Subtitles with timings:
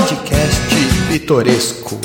[0.00, 0.60] Podcast
[1.08, 2.00] Pitoresco.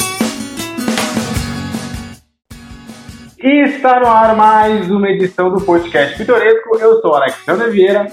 [3.42, 6.78] E está no ar mais uma edição do Podcast Pitoresco.
[6.78, 8.12] Eu sou Alexandre Vieira.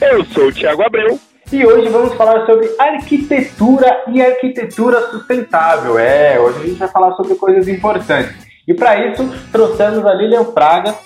[0.00, 1.20] Eu sou o Thiago Abreu.
[1.52, 5.96] E hoje vamos falar sobre arquitetura e arquitetura sustentável.
[5.96, 8.34] É, hoje a gente vai falar sobre coisas importantes.
[8.66, 10.96] E para isso, trouxemos a Lilian Fraga,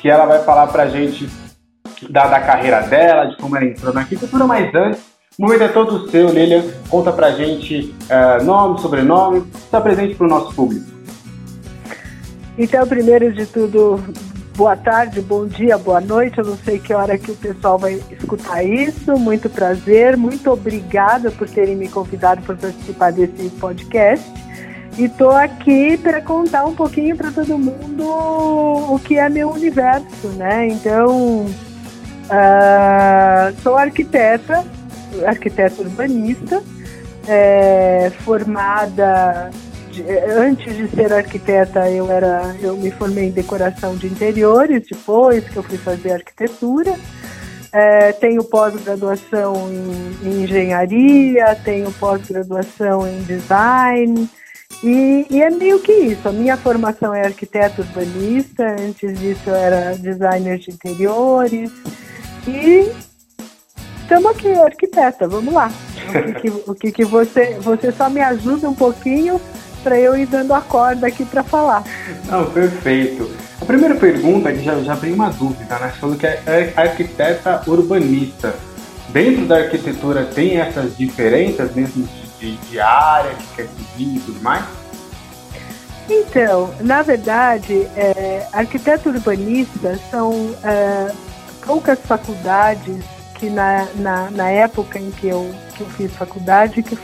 [0.00, 1.28] que ela vai falar para a gente
[2.08, 5.07] da, da carreira dela, de como ela entrou na arquitetura, mas antes,
[5.38, 6.64] momento é todo seu, Lilian.
[6.88, 10.84] Conta pra gente uh, nome, sobrenome, se apresente para o nosso público.
[12.58, 14.02] Então, primeiro de tudo,
[14.56, 16.38] boa tarde, bom dia, boa noite.
[16.38, 19.16] Eu não sei que hora que o pessoal vai escutar isso.
[19.16, 24.26] Muito prazer, muito obrigada por terem me convidado para participar desse podcast.
[24.98, 30.26] E estou aqui para contar um pouquinho para todo mundo o que é meu universo,
[30.36, 30.66] né?
[30.66, 31.46] Então,
[32.26, 34.64] uh, sou arquiteta,
[35.26, 36.62] arquiteta urbanista,
[37.26, 39.50] é, formada
[40.36, 45.56] antes de ser arquiteta, eu era, eu me formei em decoração de interiores, depois que
[45.56, 46.94] eu fui fazer arquitetura.
[47.70, 54.28] É, tenho pós-graduação em, em, engenharia, tenho pós-graduação em design.
[54.82, 56.28] E, e, é meio que isso.
[56.28, 61.70] A minha formação é arquiteto urbanista, antes disso eu era designer de interiores.
[62.46, 62.90] E
[64.08, 65.70] estamos aqui, arquiteta, vamos lá.
[66.08, 69.38] O que, o que, que você, você só me ajuda um pouquinho
[69.82, 71.84] para eu ir dando a corda aqui para falar.
[72.24, 73.30] Não, perfeito.
[73.60, 75.90] A primeira pergunta, que já, já vem uma dúvida, né?
[75.92, 78.54] Você falou que é arquiteta urbanista.
[79.10, 82.08] Dentro da arquitetura tem essas diferenças mesmo
[82.40, 84.64] de, de área que quer seguir e tudo mais?
[86.08, 91.12] Então, na verdade, é, arquiteto urbanista são é,
[91.66, 93.04] poucas faculdades
[93.38, 96.98] que na, na, na, época em que eu, que eu fiz faculdade que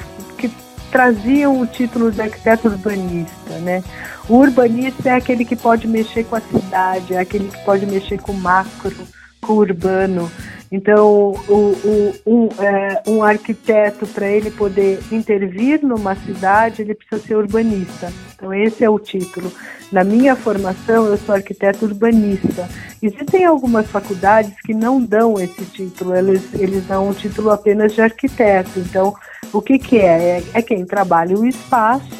[0.94, 3.82] traziam o título de arquiteto urbanista, né?
[4.28, 8.20] O urbanista é aquele que pode mexer com a cidade, é aquele que pode mexer
[8.20, 8.94] com o macro,
[9.40, 10.30] com o urbano.
[10.70, 11.54] Então, o,
[11.84, 18.12] o, um, é, um arquiteto, para ele poder intervir numa cidade, ele precisa ser urbanista.
[18.34, 19.52] Então, esse é o título.
[19.92, 22.68] Na minha formação, eu sou arquiteto urbanista.
[23.04, 28.00] Existem algumas faculdades que não dão esse título, eles, eles dão o título apenas de
[28.00, 28.80] arquiteto.
[28.80, 29.14] Então,
[29.52, 30.38] o que, que é?
[30.38, 30.44] é?
[30.54, 32.16] É quem trabalha o espaço,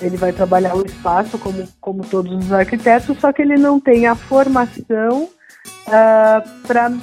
[0.00, 4.06] ele vai trabalhar o espaço como, como todos os arquitetos, só que ele não tem
[4.06, 5.28] a formação
[5.86, 6.42] uh, ah,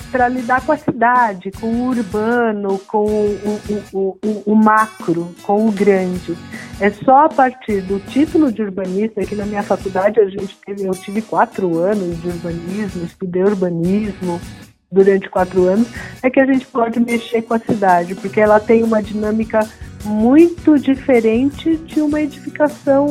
[0.10, 3.62] para lidar com a cidade, com o urbano, com o,
[3.94, 6.38] o, o, o, macro, com o grande.
[6.80, 10.86] É só a partir do título de urbanista, que na minha faculdade a gente teve,
[10.86, 14.40] eu tive quatro anos de urbanismo, estudei urbanismo,
[14.92, 15.88] durante quatro anos,
[16.24, 19.60] é que a gente pode mexer com a cidade, porque ela tem uma dinâmica
[20.04, 23.08] muito diferente de uma edificação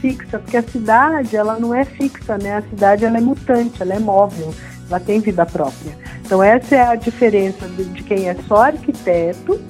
[0.00, 2.56] fixa, porque a cidade ela não é fixa, né?
[2.56, 4.52] A cidade ela é mutante, ela é móvel,
[4.88, 5.96] ela tem vida própria.
[6.24, 9.60] Então essa é a diferença de, quem é só arquiteto,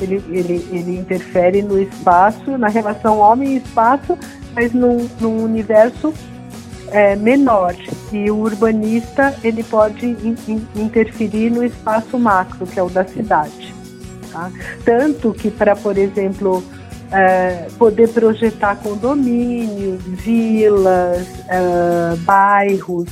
[0.00, 4.18] ele, ele, ele interfere no espaço, na relação homem e espaço,
[4.54, 6.12] mas num, num universo
[6.90, 7.74] é, menor
[8.12, 13.04] e o urbanista ele pode in, in, interferir no espaço macro, que é o da
[13.04, 13.74] cidade.
[14.30, 14.50] Tá?
[14.84, 16.62] Tanto que para, por exemplo,
[17.10, 23.06] é, poder projetar condomínios, vilas, é, bairros,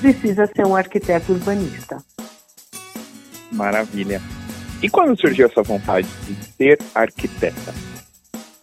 [0.00, 1.98] precisa ser um arquiteto urbanista.
[3.52, 4.20] Maravilha.
[4.82, 7.74] E quando surgiu essa vontade de ser arquiteta?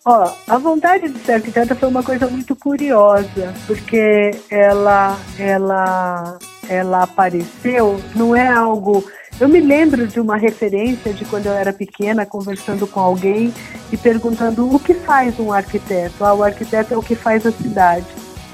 [0.06, 7.04] Ó, a vontade de ser arquiteta foi uma coisa muito curiosa, porque ela, ela, ela
[7.04, 9.04] apareceu, não é algo.
[9.40, 13.54] Eu me lembro de uma referência de quando eu era pequena, conversando com alguém
[13.92, 16.24] e perguntando o que faz um arquiteto.
[16.24, 18.06] Ah, o arquiteto é o que faz a cidade.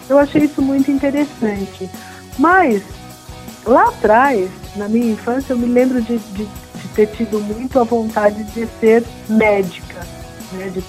[0.08, 1.90] Eu achei isso muito interessante.
[2.40, 2.82] Mas,
[3.66, 7.84] lá atrás, na minha infância, eu me lembro de, de, de ter tido muito a
[7.84, 10.00] vontade de ser médica
[10.54, 10.82] né, de,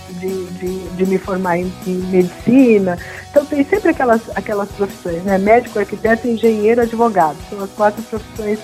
[0.45, 2.99] de, de, me formar em, em, medicina.
[3.31, 5.39] Então tem sempre aquelas, aquelas profissões, né?
[5.39, 7.37] Médico, arquiteto, engenheiro, advogado.
[7.49, 8.59] São as quatro profissões,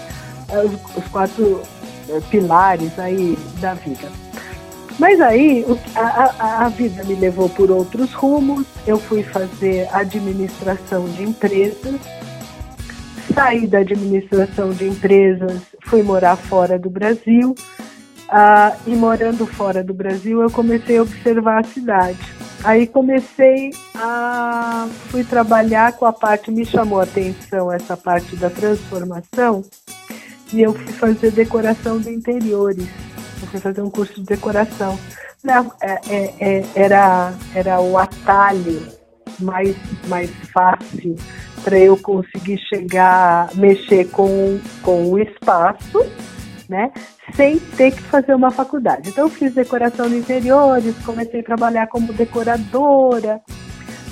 [0.49, 1.62] eh, os, os quatro
[2.08, 4.08] eh, pilares aí da vida.
[4.99, 8.64] Mas aí a, a, a, vida me levou por outros rumos.
[8.87, 12.00] Eu fui fazer administração de empresas.
[13.37, 17.55] Saí da administração de empresas, fui morar fora do Brasil.
[18.31, 22.19] Ah, e morando fora do Brasil, eu comecei a observar a cidade.
[22.65, 28.49] Aí comecei a fui trabalhar com a parte me chamou a atenção essa parte da
[28.49, 29.62] transformação
[30.50, 32.88] e eu fui fazer decoração de interiores.
[33.43, 34.99] Eu fui fazer um curso de decoração
[35.44, 38.81] Não, é, é, é, era, era o atalho
[39.38, 39.77] mais,
[40.09, 41.17] mais fácil
[41.66, 45.98] para eu conseguir chegar, mexer com, com o espaço,
[46.68, 46.92] né?
[47.34, 49.08] Sem ter que fazer uma faculdade.
[49.08, 53.42] Então, eu fiz decoração de interiores, comecei a trabalhar como decoradora.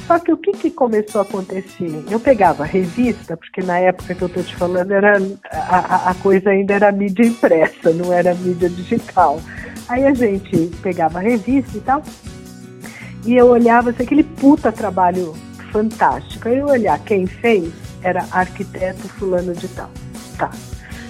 [0.04, 2.04] Só que o que, que começou a acontecer?
[2.10, 5.16] Eu pegava revista, porque na época que eu estou te falando, era,
[5.52, 9.38] a, a coisa ainda era mídia impressa, não era mídia digital.
[9.88, 12.02] Aí a gente pegava revista e tal,
[13.24, 15.34] e eu olhava assim, aquele puta trabalho
[15.74, 16.48] fantástico.
[16.48, 19.90] Aí eu olhar quem fez era arquiteto fulano de tal.
[20.38, 20.52] Tá.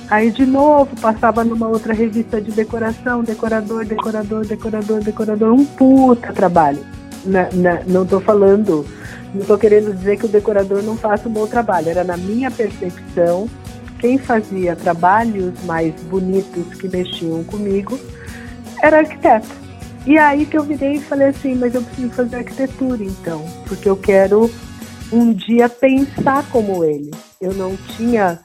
[0.09, 6.33] Aí de novo passava numa outra revista de decoração, decorador, decorador, decorador, decorador, um puta
[6.33, 6.83] trabalho.
[7.27, 8.87] Na, na, não estou falando,
[9.35, 11.91] não estou querendo dizer que o decorador não faça um bom trabalho.
[11.91, 13.49] Era na minha percepção,
[13.99, 17.99] quem fazia trabalhos mais bonitos que mexiam comigo
[18.83, 19.64] era arquiteto.
[20.07, 23.89] E aí que eu virei e falei assim, mas eu preciso fazer arquitetura então, porque
[23.89, 24.51] eu quero
[25.13, 27.11] um dia pensar como ele.
[27.41, 28.41] Eu não tinha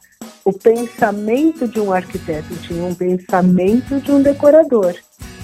[0.45, 4.95] o pensamento de um arquiteto, eu tinha um pensamento de um decorador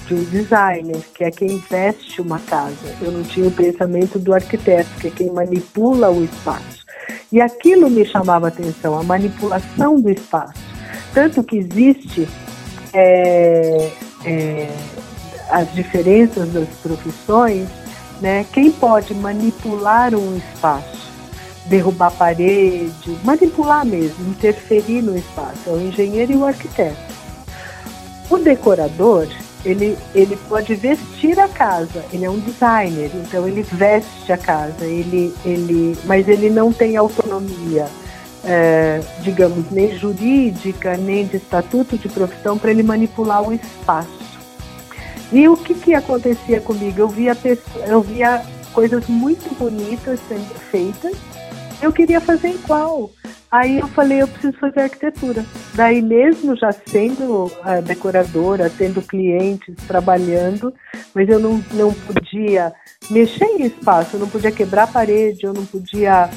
[0.06, 2.94] de um designer, que é quem veste uma casa.
[3.00, 6.86] Eu não tinha o pensamento do arquiteto, que é quem manipula o espaço.
[7.30, 10.62] E aquilo me chamava atenção, a manipulação do espaço.
[11.12, 12.28] Tanto que existe
[12.92, 13.90] é,
[14.24, 14.68] é,
[15.50, 17.68] as diferenças das profissões,
[18.20, 18.46] né?
[18.52, 21.10] Quem pode manipular um espaço,
[21.66, 26.96] derrubar parede, manipular mesmo, interferir no espaço, é o engenheiro e o arquiteto.
[28.30, 29.28] O decorador,
[29.64, 34.84] ele, ele pode vestir a casa, ele é um designer, então ele veste a casa,
[34.84, 37.86] ele, ele, mas ele não tem autonomia,
[38.44, 44.25] é, digamos, nem jurídica, nem de estatuto de profissão para ele manipular o espaço.
[45.32, 47.00] E o que, que acontecia comigo?
[47.00, 47.36] Eu via,
[47.86, 51.16] eu via coisas muito bonitas sendo feitas,
[51.82, 53.10] eu queria fazer igual.
[53.50, 55.44] Aí eu falei, eu preciso fazer arquitetura.
[55.74, 60.74] Daí mesmo já sendo uh, decoradora, tendo clientes, trabalhando,
[61.14, 62.72] mas eu não, não podia
[63.08, 66.28] mexer em espaço, eu não podia quebrar parede, eu não podia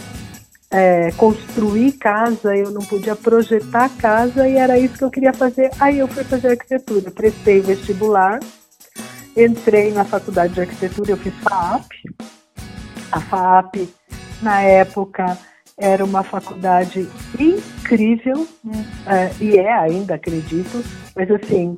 [0.71, 5.71] é, construir casa, eu não podia projetar casa e era isso que eu queria fazer.
[5.79, 8.39] Aí eu fui fazer arquitetura, prestei vestibular,
[9.39, 11.87] entrei na faculdade de arquitetura, eu fiz FAAP.
[13.11, 13.89] A FAAP,
[14.41, 15.37] na época,
[15.77, 17.07] era uma faculdade
[17.39, 18.45] incrível,
[19.07, 20.83] é, e é ainda, acredito,
[21.15, 21.77] mas assim,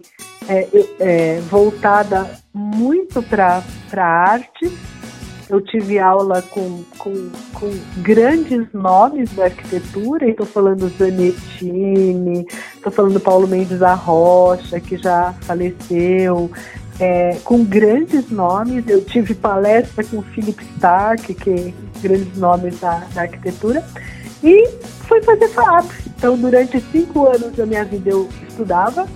[0.49, 0.67] é,
[0.99, 3.63] é, voltada muito para
[3.95, 4.71] a arte.
[5.47, 13.19] Eu tive aula com, com, com grandes nomes da arquitetura, estou falando Zanettini, estou falando
[13.19, 16.49] Paulo Mendes da Rocha, que já faleceu,
[17.01, 18.87] é, com grandes nomes.
[18.87, 23.83] Eu tive palestra com Philip Stark, que grandes nomes da, da arquitetura,
[24.43, 24.69] e
[25.07, 25.89] fui fazer FAP.
[26.15, 29.07] Então, durante cinco anos da minha vida, eu estudava,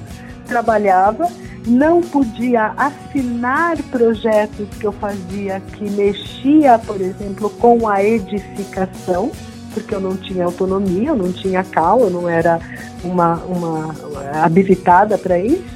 [0.47, 1.29] trabalhava,
[1.67, 9.31] não podia assinar projetos que eu fazia que mexia, por exemplo, com a edificação,
[9.73, 12.59] porque eu não tinha autonomia, eu não tinha cal, eu não era
[13.03, 13.95] uma, uma
[14.43, 15.75] habilitada para isso.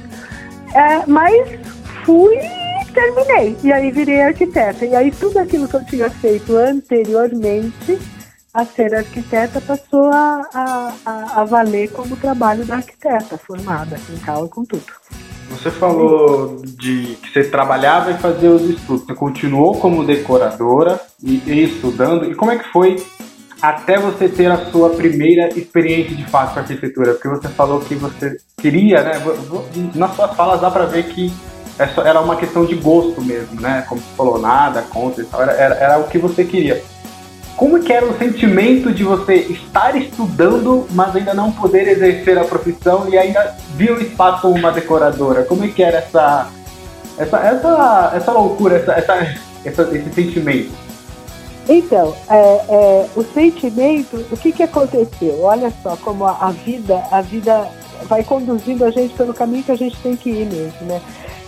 [0.72, 1.58] É, mas
[2.10, 2.36] fui
[2.92, 3.56] terminei.
[3.62, 4.84] E aí virei arquiteta.
[4.84, 7.98] E aí tudo aquilo que eu tinha feito anteriormente
[8.52, 14.48] a ser arquiteta passou a, a, a valer como trabalho da arquiteta formada em cal
[14.48, 14.82] com tudo.
[15.50, 19.06] Você falou de que você trabalhava e fazia os estudos.
[19.06, 22.28] Você continuou como decoradora e, e estudando.
[22.28, 22.96] E como é que foi
[23.62, 27.12] até você ter a sua primeira experiência de fato com arquitetura?
[27.12, 29.12] Porque você falou que você queria, né?
[29.94, 31.32] Nas suas falas dá para ver que
[31.80, 33.84] é era uma questão de gosto mesmo, né?
[33.88, 36.82] Como você falou, nada contra e tal, era, era, era o que você queria.
[37.56, 42.44] Como que era o sentimento de você estar estudando, mas ainda não poder exercer a
[42.44, 45.44] profissão e ainda vir o espaço uma decoradora?
[45.44, 46.50] Como é que era essa,
[47.18, 50.70] essa, essa, essa loucura, essa, essa, essa esse sentimento?
[51.68, 55.42] Então, é, é, o sentimento, o que, que aconteceu?
[55.42, 57.68] Olha só como a, a vida, a vida
[58.04, 61.00] vai conduzindo a gente pelo caminho que a gente tem que ir mesmo, né?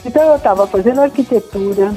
[0.05, 1.95] Então eu estava fazendo arquitetura,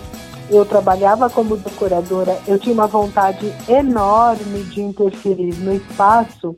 [0.49, 6.55] eu trabalhava como decoradora, eu tinha uma vontade enorme de interferir no espaço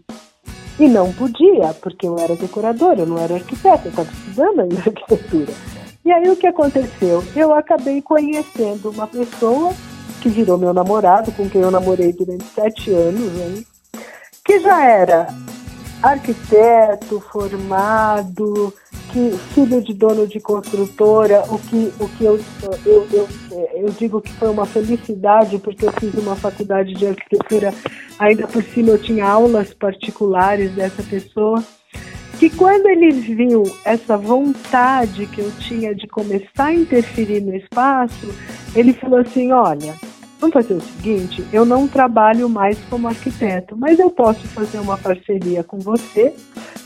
[0.79, 4.77] e não podia, porque eu era decoradora, eu não era arquiteta, eu estava estudando ainda
[4.85, 5.53] arquitetura.
[6.03, 7.23] E aí o que aconteceu?
[7.35, 9.73] Eu acabei conhecendo uma pessoa
[10.21, 13.65] que virou meu namorado, com quem eu namorei durante sete anos, hein?
[14.47, 15.27] que já era
[16.01, 18.73] arquiteto formado,
[19.17, 22.39] que filho de dono de construtora, o que, o que eu,
[22.85, 23.27] eu, eu,
[23.73, 27.73] eu digo que foi uma felicidade, porque eu fiz uma faculdade de arquitetura,
[28.19, 31.63] ainda por cima eu tinha aulas particulares dessa pessoa,
[32.37, 38.27] que quando ele viu essa vontade que eu tinha de começar a interferir no espaço,
[38.75, 39.95] ele falou assim, olha,
[40.39, 44.97] Vamos fazer o seguinte: eu não trabalho mais como arquiteto, mas eu posso fazer uma
[44.97, 46.33] parceria com você.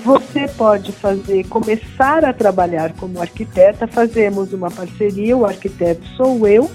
[0.03, 3.87] Você pode fazer, começar a trabalhar como arquiteta.
[3.87, 5.37] Fazemos uma parceria.
[5.37, 6.69] O arquiteto sou eu.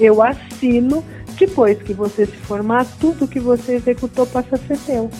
[0.00, 1.04] Eu assino.
[1.36, 5.10] Depois que você se formar, tudo que você executou passa a ser teu,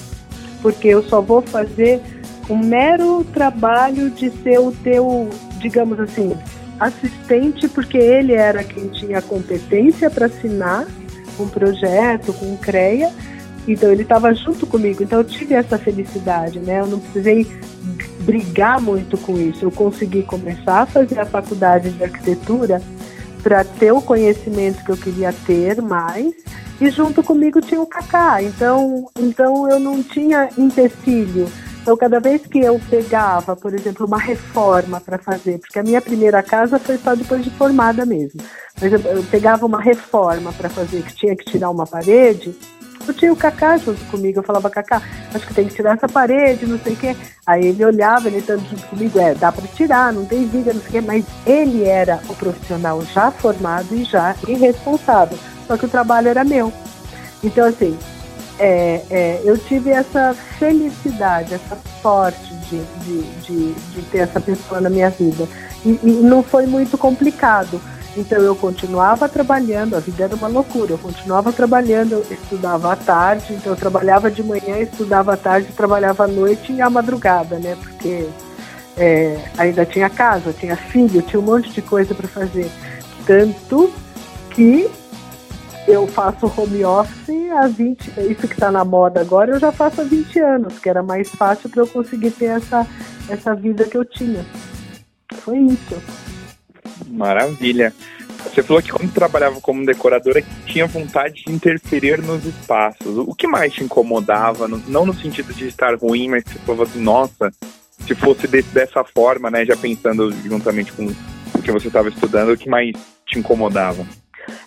[0.63, 2.01] porque eu só vou fazer
[2.49, 6.37] um mero trabalho de ser o teu, digamos assim,
[6.79, 10.87] assistente, porque ele era quem tinha competência para assinar
[11.39, 13.13] um projeto, com um CREA,
[13.67, 16.81] então ele estava junto comigo, então eu tive essa felicidade, né?
[16.81, 17.47] Eu não precisei
[18.21, 19.65] brigar muito com isso.
[19.65, 22.83] Eu consegui começar a fazer a faculdade de arquitetura
[23.43, 26.35] para ter o conhecimento que eu queria ter mais
[26.81, 28.43] e junto comigo tinha o Kaká.
[28.43, 31.47] Então, então eu não tinha empecilho
[31.85, 36.01] então, cada vez que eu pegava, por exemplo, uma reforma para fazer, porque a minha
[36.01, 38.41] primeira casa foi só depois de formada mesmo,
[38.81, 42.57] mas eu, eu pegava uma reforma para fazer, que tinha que tirar uma parede,
[43.07, 44.39] eu tinha o Cacá junto comigo.
[44.39, 45.03] Eu falava, Cacá,
[45.35, 47.15] acho que tem que tirar essa parede, não sei o quê.
[47.47, 50.81] Aí ele olhava, ele estando junto comigo, é, dá para tirar, não tem viga, não
[50.81, 51.01] sei o quê.
[51.03, 55.39] Mas ele era o profissional já formado e já irresponsável.
[55.67, 56.73] Só que o trabalho era meu.
[57.43, 57.95] Então, assim,
[58.59, 64.81] é, é, eu tive essa felicidade, essa sorte de, de, de, de, ter essa pessoa
[64.81, 65.47] na minha vida.
[65.85, 67.79] E, e, não foi muito complicado.
[68.17, 72.97] Então eu continuava trabalhando, a vida era uma loucura, eu continuava trabalhando, eu estudava à
[72.97, 77.59] tarde, então eu trabalhava de manhã, estudava à tarde, trabalhava à noite e à madrugada,
[77.59, 77.77] né?
[77.83, 78.29] Porque
[78.97, 82.71] é, ainda tinha casa, tinha filho, tinha um monte de coisa para fazer.
[83.27, 83.93] Tanto
[84.51, 84.89] que
[85.87, 90.01] eu faço home office há 20, isso que está na moda agora, eu já faço
[90.01, 92.87] há 20 anos, que era mais fácil para eu conseguir ter essa,
[93.29, 94.45] essa vida que eu tinha.
[95.33, 96.03] Foi isso.
[97.09, 97.93] Maravilha.
[98.45, 103.17] Você falou que quando trabalhava como decoradora tinha vontade de interferir nos espaços.
[103.17, 104.69] O que mais te incomodava?
[104.69, 107.53] Não no sentido de estar ruim, mas você falou assim, nossa,
[108.07, 109.65] se fosse dessa forma, né?
[109.65, 112.93] Já pensando juntamente com o que você estava estudando, o que mais
[113.27, 114.07] te incomodava?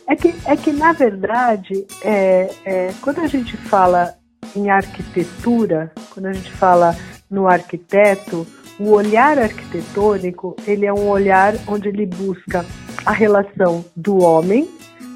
[0.08, 4.16] É que, é que na verdade, é, é, quando a gente fala
[4.56, 6.96] em arquitetura, quando a gente fala
[7.30, 8.48] no arquiteto,
[8.80, 12.66] o olhar arquitetônico ele é um olhar onde ele busca
[13.06, 14.70] a relação do homem.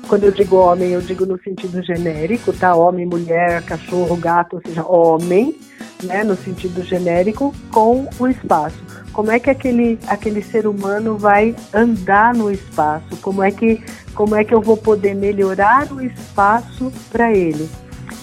[0.07, 2.75] Quando eu digo homem, eu digo no sentido genérico, tá?
[2.75, 5.55] Homem, mulher, cachorro, gato, ou seja, homem,
[6.03, 6.23] né?
[6.23, 12.33] No sentido genérico, com o espaço como é que aquele, aquele ser humano vai andar
[12.33, 17.31] no espaço, como é que, como é que eu vou poder melhorar o espaço para
[17.33, 17.69] ele.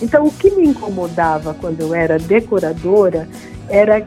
[0.00, 3.28] Então, o que me incomodava quando eu era decoradora
[3.68, 4.06] era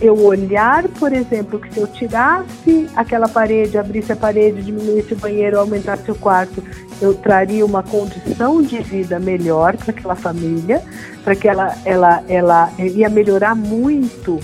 [0.00, 5.16] eu olhar, por exemplo, que se eu tirasse aquela parede, abrisse a parede, diminuísse o
[5.16, 6.62] banheiro, aumentasse o quarto,
[7.00, 10.82] eu traria uma condição de vida melhor para aquela família,
[11.24, 14.38] para que ela, ela, ela ia melhorar muito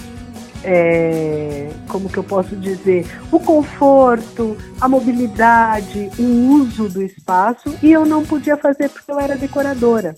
[0.64, 6.22] é, como que eu posso dizer, o conforto, a mobilidade, o
[6.54, 10.16] uso do espaço e eu não podia fazer porque eu era decoradora.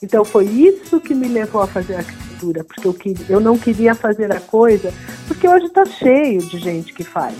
[0.00, 3.94] Então foi isso que me levou a fazer arquitetura, porque eu, que, eu não queria
[3.94, 4.92] fazer a coisa,
[5.26, 7.34] porque hoje está cheio de gente que faz.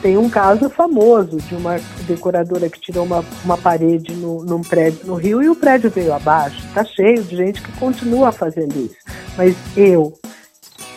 [0.00, 5.00] Tem um caso famoso de uma decoradora que tirou uma, uma parede no, num prédio
[5.04, 6.64] no Rio e o prédio veio abaixo.
[6.68, 8.94] Está cheio de gente que continua fazendo isso.
[9.36, 10.16] Mas eu,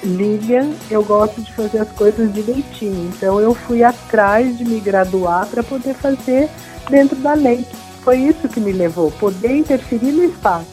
[0.03, 3.11] Lilian, eu gosto de fazer as coisas direitinho.
[3.15, 6.49] Então eu fui atrás de me graduar para poder fazer
[6.89, 7.65] dentro da lei.
[8.03, 10.67] Foi isso que me levou, poder interferir no espaço.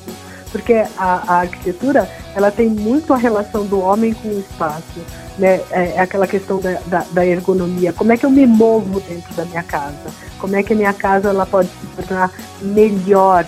[0.52, 0.88] Porque a,
[1.26, 5.00] a arquitetura, ela tem muito a relação do homem com o espaço.
[5.38, 5.60] Né?
[5.70, 7.92] É, é aquela questão da, da, da, ergonomia.
[7.92, 10.10] Como é que eu me movo dentro da minha casa?
[10.38, 12.30] Como é que a minha casa ela pode se tornar
[12.62, 13.44] melhor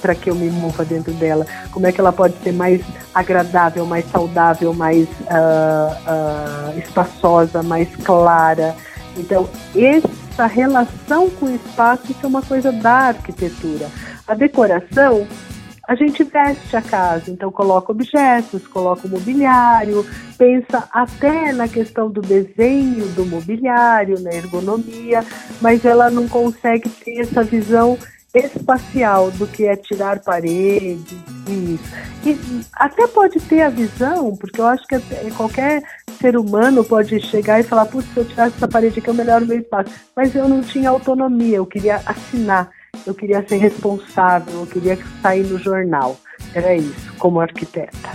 [0.00, 1.46] para que eu me mova dentro dela?
[1.70, 2.82] Como é que ela pode ser mais
[3.14, 8.74] agradável, mais saudável, mais uh, uh, espaçosa, mais clara?
[9.16, 13.88] Então, essa relação com o espaço é uma coisa da arquitetura.
[14.26, 15.26] A decoração
[15.88, 20.04] a gente veste a casa, então coloca objetos, coloca o mobiliário,
[20.36, 25.24] pensa até na questão do desenho do mobiliário, na ergonomia,
[25.60, 27.96] mas ela não consegue ter essa visão
[28.38, 31.16] espacial do que é tirar paredes,
[31.48, 32.06] isso.
[32.24, 34.98] E até pode ter a visão, porque eu acho que
[35.36, 35.82] qualquer
[36.20, 39.44] ser humano pode chegar e falar, putz, se eu tirasse essa parede aqui, eu melhoro
[39.44, 39.90] o meu espaço.
[40.14, 42.70] Mas eu não tinha autonomia, eu queria assinar,
[43.06, 46.16] eu queria ser responsável, eu queria sair no jornal.
[46.54, 48.10] Era isso, como arquiteta.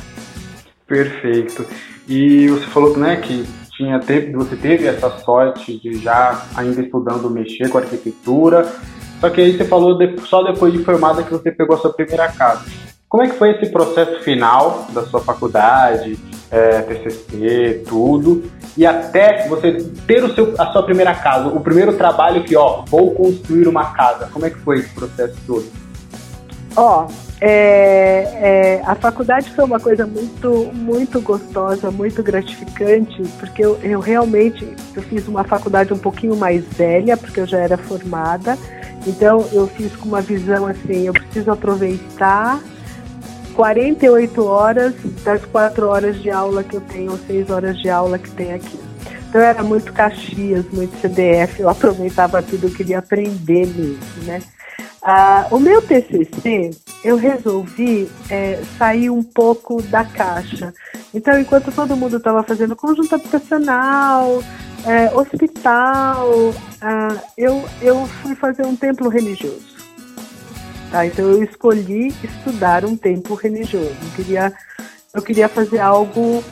[0.85, 1.65] Perfeito.
[2.07, 7.29] E você falou né, que tinha teve, você teve essa sorte de já ainda estudando
[7.29, 8.69] mexer com arquitetura.
[9.21, 11.93] Só que aí você falou de, só depois de formada que você pegou a sua
[11.93, 12.65] primeira casa.
[13.07, 16.17] Como é que foi esse processo final da sua faculdade,
[16.49, 18.43] é, TCC, tudo,
[18.75, 22.83] e até você ter o seu, a sua primeira casa, o primeiro trabalho que, ó,
[22.87, 24.27] vou construir uma casa.
[24.33, 25.65] Como é que foi esse processo todo?
[26.75, 27.05] Ó,
[27.41, 33.99] é, é, a faculdade foi uma coisa muito, muito gostosa, muito gratificante, porque eu, eu
[33.99, 38.57] realmente eu fiz uma faculdade um pouquinho mais velha, porque eu já era formada.
[39.05, 42.61] Então eu fiz com uma visão assim, eu preciso aproveitar
[43.55, 44.93] 48 horas
[45.23, 48.53] das 4 horas de aula que eu tenho, ou 6 horas de aula que tem
[48.53, 48.79] aqui.
[49.29, 54.41] Então era muito Caxias, muito CDF, eu aproveitava tudo, eu queria aprender mesmo, né?
[55.03, 56.71] Ah, o meu TCC,
[57.03, 60.71] eu resolvi é, sair um pouco da caixa.
[61.11, 64.43] Então, enquanto todo mundo estava fazendo conjunto habitacional,
[64.85, 69.75] é, hospital, ah, eu, eu fui fazer um templo religioso.
[70.91, 71.05] Tá?
[71.05, 73.95] Então, eu escolhi estudar um templo religioso.
[74.01, 74.53] Eu queria,
[75.13, 76.43] eu queria fazer algo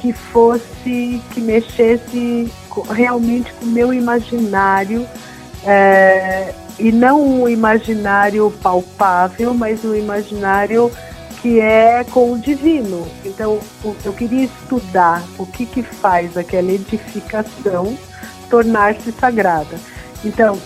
[0.00, 2.52] que fosse, que mexesse
[2.90, 5.06] realmente com o meu imaginário.
[5.64, 10.92] É, e não um imaginário palpável, mas um imaginário
[11.40, 13.06] que é com o divino.
[13.24, 13.58] Então,
[14.04, 17.96] eu queria estudar o que, que faz aquela edificação
[18.50, 19.78] tornar-se sagrada.
[20.24, 20.58] Então,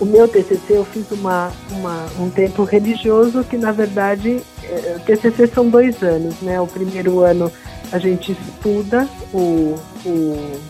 [0.00, 5.46] o meu TCC eu fiz uma, uma, um templo religioso que, na verdade, é, TCC
[5.48, 6.60] são dois anos, né?
[6.60, 7.50] O primeiro ano
[7.92, 10.60] a gente estuda o, o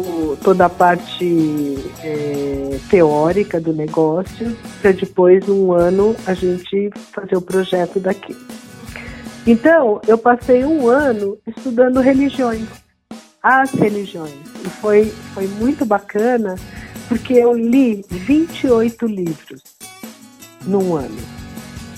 [0.00, 7.36] o, toda a parte é, teórica do negócio, para depois, um ano, a gente fazer
[7.36, 8.36] o projeto daqui.
[9.46, 12.66] Então, eu passei um ano estudando religiões,
[13.42, 14.34] as religiões,
[14.64, 16.56] e foi, foi muito bacana,
[17.08, 19.62] porque eu li 28 livros
[20.66, 21.18] num ano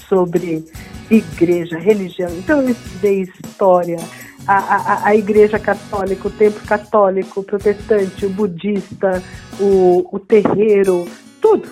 [0.09, 0.65] sobre
[1.11, 2.31] igreja, religião.
[2.31, 3.99] Então, eu estudei história,
[4.47, 9.23] a, a, a Igreja Católica, o Templo Católico, o Protestante, o Budista,
[9.61, 11.07] o, o terreiro,
[11.41, 11.69] tudo.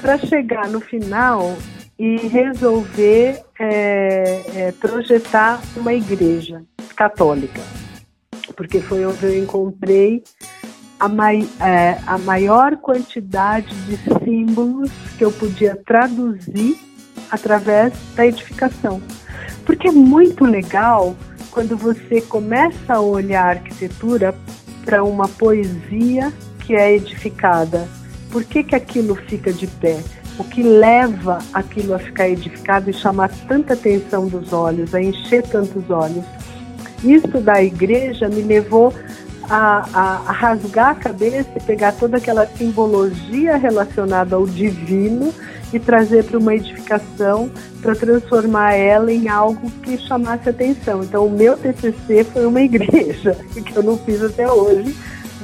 [0.00, 1.56] Para chegar no final
[1.98, 6.62] e resolver é, é, projetar uma igreja
[6.94, 7.60] católica.
[8.56, 10.22] Porque foi onde eu encontrei
[10.98, 16.78] a, mai, é, a maior quantidade de símbolos que eu podia traduzir
[17.30, 19.02] através da edificação.
[19.64, 21.16] Porque é muito legal
[21.50, 24.34] quando você começa a olhar a arquitetura
[24.84, 26.32] para uma poesia
[26.64, 27.88] que é edificada.
[28.30, 30.02] Por que, que aquilo fica de pé?
[30.38, 35.42] O que leva aquilo a ficar edificado e chamar tanta atenção dos olhos, a encher
[35.42, 36.24] tantos olhos?
[37.02, 38.92] Isso da igreja me levou
[39.48, 45.32] a, a, a, rasgar a cabeça e pegar toda aquela simbologia relacionada ao divino
[45.72, 47.50] e trazer para uma edificação
[47.82, 51.02] para transformar ela em algo que chamasse atenção.
[51.02, 54.94] Então, o meu TCC foi uma igreja, que eu não fiz até hoje,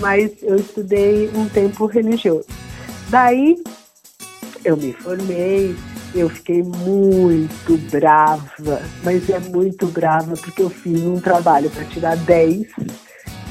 [0.00, 2.46] mas eu estudei um tempo religioso.
[3.08, 3.56] Daí,
[4.64, 5.76] eu me formei,
[6.14, 12.16] eu fiquei muito brava, mas é muito brava porque eu fiz um trabalho para tirar
[12.16, 12.66] 10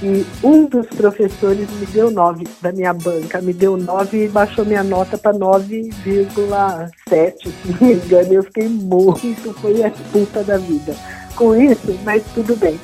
[0.04, 4.66] e um dos professores me deu 9 da minha banca, me deu 9 e baixou
[4.66, 6.92] minha nota para 9,7,
[7.48, 8.34] se não me engano.
[8.34, 10.94] Eu fiquei muito, foi a puta da vida
[11.38, 12.78] com isso, mas tudo bem.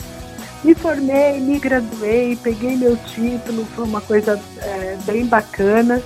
[0.64, 6.02] Me formei, me graduei, peguei meu título, foi uma coisa é, bem bacana.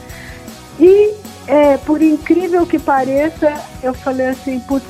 [0.79, 1.13] E,
[1.45, 4.85] é, por incrível que pareça, eu falei assim, putz,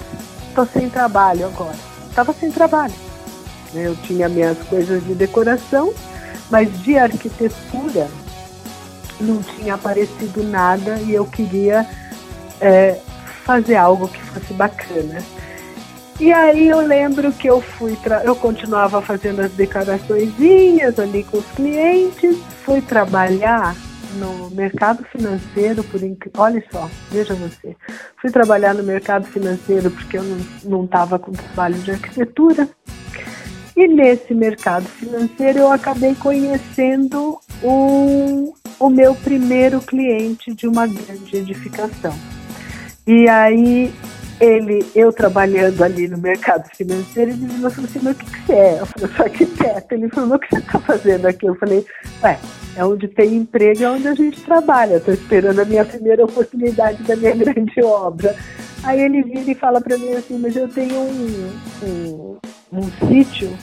[0.55, 1.75] tô sem trabalho agora.
[2.15, 2.93] Tava sem trabalho.
[3.73, 5.93] Eu tinha minhas coisas de decoração,
[6.49, 8.07] mas de arquitetura
[9.19, 11.87] não tinha aparecido nada e eu queria
[12.59, 12.99] é,
[13.45, 15.23] fazer algo que fosse bacana.
[16.19, 21.45] E aí eu lembro que eu fui, eu continuava fazendo as declaraçõezinhas ali com os
[21.51, 23.75] clientes, fui trabalhar
[24.15, 25.99] no mercado financeiro por
[26.37, 27.75] olha só, veja você,
[28.21, 30.23] fui trabalhar no mercado financeiro porque eu
[30.63, 32.69] não estava com trabalho de arquitetura
[33.75, 41.37] e nesse mercado financeiro eu acabei conhecendo o, o meu primeiro cliente de uma grande
[41.37, 42.13] edificação.
[43.05, 43.93] E aí
[44.39, 48.45] ele, eu trabalhando ali no mercado financeiro, ele me falou assim, mas o que, que
[48.45, 48.79] você é?
[48.79, 49.93] Eu falei, sou arquiteto.
[49.93, 51.45] Ele falou, o que você está fazendo aqui?
[51.45, 51.85] Eu falei,
[52.21, 52.39] ué,
[52.75, 54.95] é onde tem emprego, é onde a gente trabalha.
[54.95, 58.35] Estou esperando a minha primeira oportunidade da minha grande obra.
[58.83, 61.49] Aí ele vira e fala para mim assim, mas eu tenho um,
[61.83, 62.37] um,
[62.79, 63.55] um sítio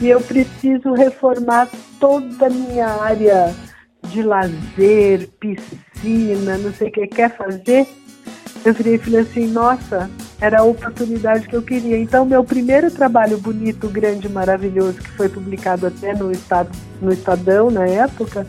[0.00, 3.54] e eu preciso reformar toda a minha área
[4.02, 7.86] de lazer, piscina, não sei o que, quer fazer?
[8.64, 11.98] eu virei e falei assim, nossa, era a oportunidade que eu queria.
[11.98, 17.70] Então, meu primeiro trabalho bonito, grande, maravilhoso, que foi publicado até no, estado, no Estadão
[17.70, 18.46] na época,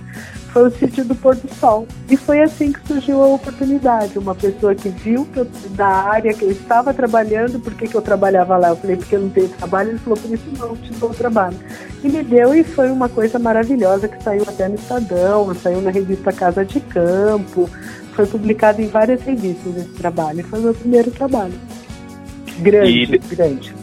[0.51, 1.87] foi o sítio do Pôr do Sol.
[2.09, 4.17] E foi assim que surgiu a oportunidade.
[4.17, 8.01] Uma pessoa que viu que eu, da área que eu estava trabalhando, por que, eu
[8.01, 8.69] trabalhava lá?
[8.69, 9.89] Eu falei, porque eu não tenho trabalho.
[9.89, 11.57] Ele falou, por isso não, te dou trabalho.
[12.03, 15.91] E me deu e foi uma coisa maravilhosa que saiu até no Estadão, saiu na
[15.91, 17.69] revista Casa de Campo,
[18.13, 20.43] foi publicado em várias revistas esse trabalho.
[20.45, 21.53] Foi o meu primeiro trabalho.
[22.59, 23.75] Grande, e, grande.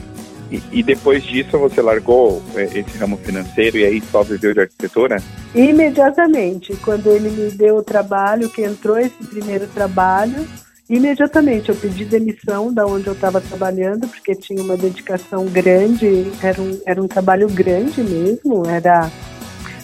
[0.51, 4.61] E, e, depois disso você largou é, esse ramo financeiro e aí só viveu de
[4.61, 5.17] arquitetura?
[5.57, 6.77] Imediatamente.
[6.85, 10.47] Quando ele me deu o trabalho, que entrou esse primeiro trabalho,
[10.89, 16.61] imediatamente eu pedi demissão da onde eu estava trabalhando, porque tinha uma dedicação grande, era
[16.61, 19.11] um, era um trabalho grande mesmo, era,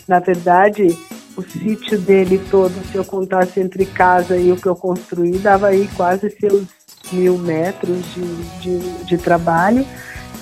[0.07, 0.95] na verdade,
[1.39, 5.69] o sítio dele todo, se eu contasse entre casa e o que eu construí, dava
[5.69, 6.67] aí quase seus
[7.11, 9.87] mil metros de, de, de trabalho.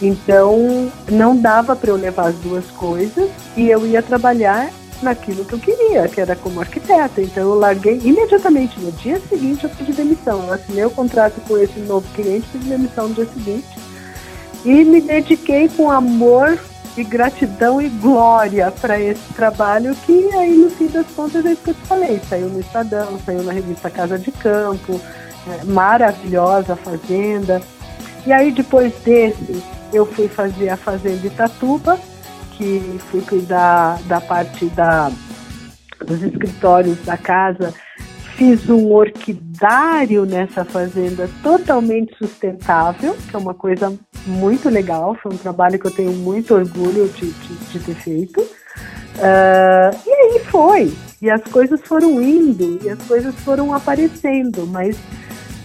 [0.03, 5.53] Então, não dava para eu levar as duas coisas e eu ia trabalhar naquilo que
[5.55, 7.21] eu queria, que era como arquiteta.
[7.21, 8.79] Então, eu larguei imediatamente.
[8.81, 10.47] No dia seguinte, eu pedi demissão.
[10.47, 13.69] Eu assinei o contrato com esse novo cliente, pedi demissão no dia seguinte.
[14.65, 16.59] E me dediquei com amor
[16.95, 21.63] de gratidão e glória para esse trabalho que aí no fim das contas é isso
[21.63, 25.01] que eu te falei, saiu no Estadão, saiu na revista Casa de Campo,
[25.49, 27.63] é, maravilhosa fazenda.
[28.27, 31.99] E aí depois desse eu fui fazer a fazenda Itatuba,
[32.61, 35.11] que fui cuidar da parte da,
[36.05, 37.73] dos escritórios da casa
[38.41, 43.93] Fiz um orquidário nessa fazenda totalmente sustentável, que é uma coisa
[44.27, 45.15] muito legal.
[45.23, 48.41] Foi um trabalho que eu tenho muito orgulho de, de, de ter feito.
[48.41, 50.91] Uh, e aí foi.
[51.21, 54.67] E as coisas foram indo, e as coisas foram aparecendo.
[54.67, 54.97] Mas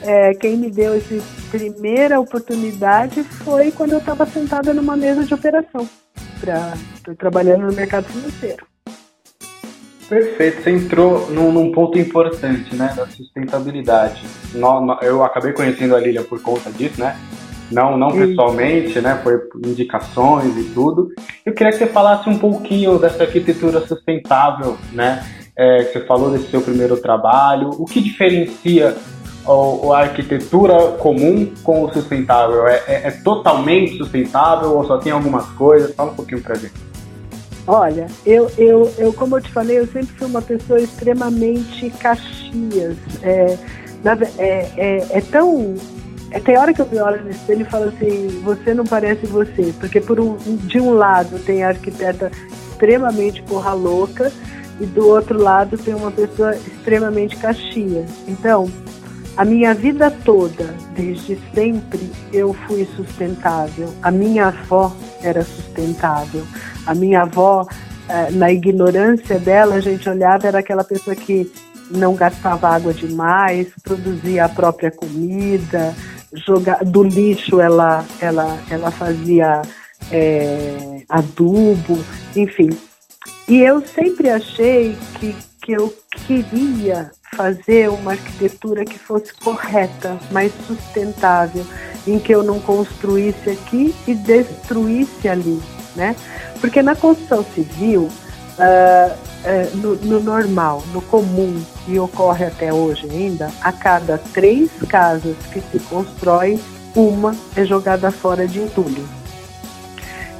[0.01, 1.15] é, quem me deu essa
[1.49, 5.87] primeira oportunidade foi quando eu estava sentada numa mesa de operação,
[6.39, 6.73] pra,
[7.17, 8.65] trabalhando no mercado financeiro.
[10.07, 14.23] Perfeito, você entrou num, num, ponto importante, né, da sustentabilidade.
[15.01, 17.15] eu acabei conhecendo a Lilia por conta disso, né?
[17.71, 19.19] Não, não pessoalmente, né?
[19.23, 21.11] Foi indicações e tudo.
[21.43, 25.25] Eu queria que você falasse um pouquinho dessa arquitetura sustentável, né?
[25.57, 27.69] É, que você falou desse seu primeiro trabalho.
[27.69, 28.95] O que diferencia
[29.45, 32.67] o, a arquitetura comum com o sustentável?
[32.67, 35.93] É, é, é totalmente sustentável ou só tem algumas coisas?
[35.95, 36.73] Fala um pouquinho pra gente.
[37.67, 42.95] Olha, eu, eu, eu, como eu te falei, eu sempre fui uma pessoa extremamente caxias.
[43.23, 43.57] É,
[44.37, 45.73] é, é, é tão.
[46.29, 49.25] É, tem hora que eu me olho no espelho e falo assim: você não parece
[49.25, 49.73] você.
[49.79, 52.31] Porque, por um, de um lado, tem a arquiteta
[52.69, 54.31] extremamente porra louca,
[54.79, 58.09] e do outro lado, tem uma pessoa extremamente caxias.
[58.27, 58.69] Então,
[59.37, 63.93] a minha vida toda, desde sempre, eu fui sustentável.
[64.01, 66.45] A minha avó era sustentável.
[66.85, 67.67] A minha avó,
[68.07, 71.51] eh, na ignorância dela, a gente olhava, era aquela pessoa que
[71.91, 75.93] não gastava água demais, produzia a própria comida,
[76.33, 79.61] joga, do lixo ela, ela, ela fazia
[80.11, 81.97] é, adubo,
[82.35, 82.69] enfim.
[83.47, 85.93] E eu sempre achei que, que eu
[86.25, 91.65] queria fazer uma arquitetura que fosse correta, mais sustentável,
[92.07, 95.61] em que eu não construísse aqui e destruísse ali,
[95.95, 96.15] né?
[96.61, 103.07] Porque na construção civil, uh, uh, no, no, normal, no comum, e ocorre até hoje
[103.09, 106.59] ainda, a cada três casas que se constrói,
[106.95, 109.07] uma é jogada fora de entulho.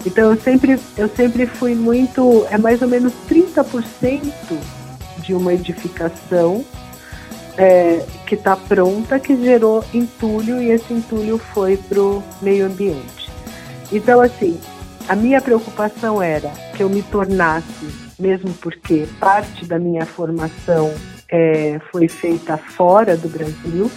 [0.06, 4.32] Então eu sempre, eu sempre fui muito, é mais ou menos 30%
[5.18, 6.64] de uma edificação
[7.58, 13.30] é, que está pronta que gerou entulho e esse entulho foi para o meio ambiente.
[13.92, 14.60] Então, assim,
[15.08, 17.88] a minha preocupação era que eu me tornasse,
[18.20, 20.94] mesmo porque parte da minha formação
[21.30, 23.90] é, foi feita fora do Brasil,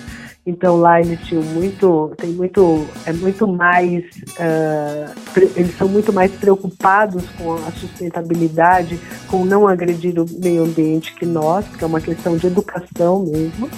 [0.49, 4.03] então lá eles tinham muito, tem muito, é muito mais,
[4.39, 11.15] uh, eles são muito mais preocupados com a sustentabilidade, com não agredir o meio ambiente
[11.15, 13.69] que nós, que é uma questão de educação mesmo.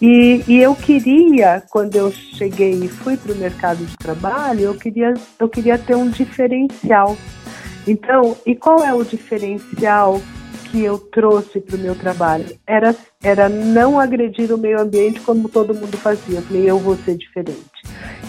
[0.00, 4.74] E, e, eu queria, quando eu cheguei e fui para o mercado de trabalho, eu
[4.74, 7.16] queria, eu queria ter um diferencial.
[7.88, 10.20] Então, e qual é o diferencial
[10.72, 12.46] que eu trouxe para o meu trabalho?
[12.66, 16.38] Era, era não agredir o meio ambiente como todo mundo fazia.
[16.38, 17.60] Eu falei, eu vou ser diferente.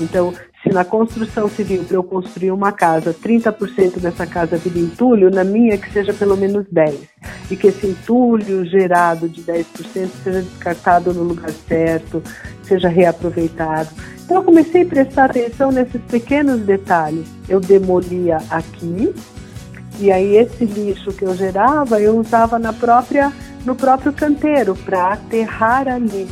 [0.02, 5.32] Então, se na construção civil, para eu construir uma casa, 30% dessa casa vira entulho,
[5.32, 7.08] na minha que seja pelo menos 10%.
[7.50, 12.22] E que esse entulho gerado de 10% seja descartado no lugar certo,
[12.64, 13.90] seja reaproveitado.
[14.26, 17.28] Então eu comecei a prestar atenção nesses pequenos detalhes.
[17.48, 19.14] Eu demolia aqui,
[20.00, 23.32] e aí esse lixo que eu gerava, eu usava na própria,
[23.66, 26.28] no próprio canteiro para aterrar ali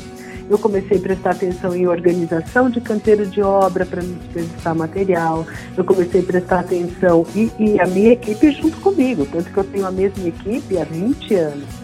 [0.52, 5.48] eu comecei a prestar atenção em organização de canteiro de obra para não desperdiçar material.
[5.78, 9.64] Eu comecei a prestar atenção e, e a minha equipe junto comigo, tanto que eu
[9.64, 11.81] tenho a mesma equipe há 20 anos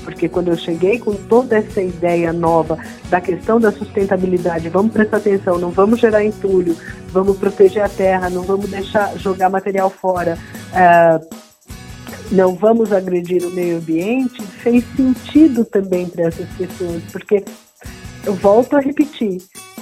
[0.00, 5.18] porque quando eu cheguei com toda essa ideia nova da questão da sustentabilidade, vamos prestar
[5.18, 6.76] atenção, não vamos gerar entulho,
[7.08, 10.38] vamos proteger a terra, não vamos deixar jogar material fora,
[10.72, 11.36] uh,
[12.30, 17.44] não vamos agredir o meio ambiente, fez sentido também para essas pessoas, porque
[18.24, 19.38] eu volto a repetir,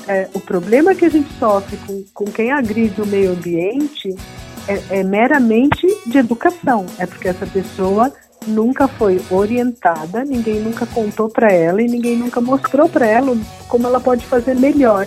[0.06, 4.14] é, o problema que a gente sofre com, com quem agride o meio ambiente
[4.66, 6.86] é, é meramente de educação.
[6.98, 8.10] É porque essa pessoa
[8.48, 13.36] nunca foi orientada, ninguém nunca contou para ela e ninguém nunca mostrou para ela
[13.68, 15.06] como ela pode fazer melhor.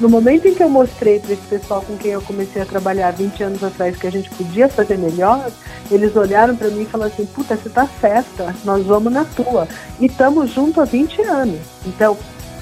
[0.00, 3.12] No momento em que eu mostrei para esse pessoal com quem eu comecei a trabalhar
[3.12, 5.50] 20 anos atrás que a gente podia fazer melhor,
[5.90, 9.68] eles olharam para mim e falaram assim: puta, você tá certa, nós vamos na tua.
[10.00, 11.60] E estamos juntos há 20 anos.
[11.86, 12.18] Então,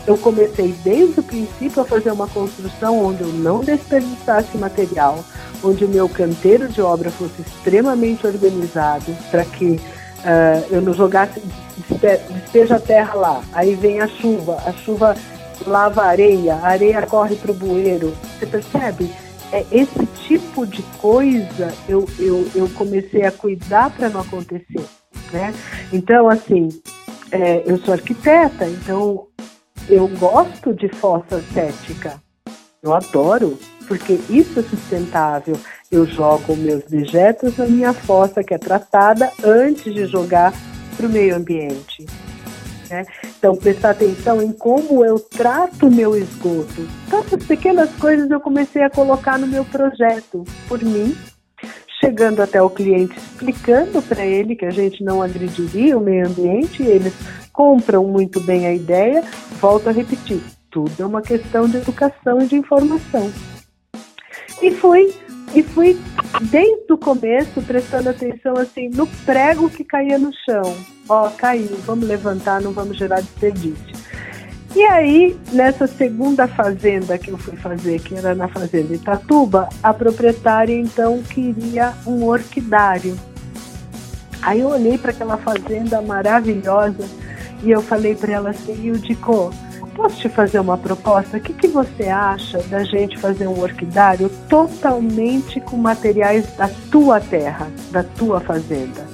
[0.06, 5.24] eu comecei desde o princípio a fazer uma construção onde eu não desperdiçasse material,
[5.62, 9.80] onde o meu canteiro de obra fosse extremamente organizado, para que
[10.24, 11.42] uh, eu não jogasse,
[11.88, 15.16] despeja a terra lá, aí vem a chuva, a chuva
[15.66, 18.14] lava a areia, a areia corre para o bueiro.
[18.38, 19.10] Você percebe?
[19.52, 24.84] É, esse tipo de coisa eu, eu, eu comecei a cuidar para não acontecer.
[25.30, 25.54] Né?
[25.92, 26.68] Então, assim,
[27.30, 29.26] é, eu sou arquiteta, então
[29.88, 32.20] eu gosto de fossa cética.
[32.82, 35.56] Eu adoro, porque isso é sustentável.
[35.92, 40.54] Eu jogo meus dejetos na minha fossa, que é tratada antes de jogar
[40.96, 42.06] para o meio ambiente.
[42.88, 43.04] Né?
[43.38, 46.88] Então, prestar atenção em como eu trato o meu esgoto.
[47.12, 51.14] Essas pequenas coisas eu comecei a colocar no meu projeto, por mim,
[52.00, 56.82] chegando até o cliente, explicando para ele que a gente não agrediria o meio ambiente,
[56.82, 57.12] eles
[57.52, 59.22] compram muito bem a ideia,
[59.60, 63.30] volto a repetir, tudo é uma questão de educação e de informação.
[64.62, 65.14] E fui,
[65.54, 65.98] e fui
[66.42, 70.76] desde o começo prestando atenção assim no prego que caía no chão.
[71.08, 74.02] Ó, caiu, vamos levantar, não vamos gerar desperdício.
[74.74, 79.92] E aí, nessa segunda fazenda que eu fui fazer, que era na fazenda Itatuba, a
[79.92, 83.14] proprietária então queria um orquidário.
[84.40, 87.06] Aí eu olhei para aquela fazenda maravilhosa
[87.62, 89.52] e eu falei para ela assim, Ildiko,
[89.94, 91.36] posso te fazer uma proposta?
[91.36, 97.20] O que, que você acha da gente fazer um orquidário totalmente com materiais da tua
[97.20, 99.06] terra, da tua fazenda?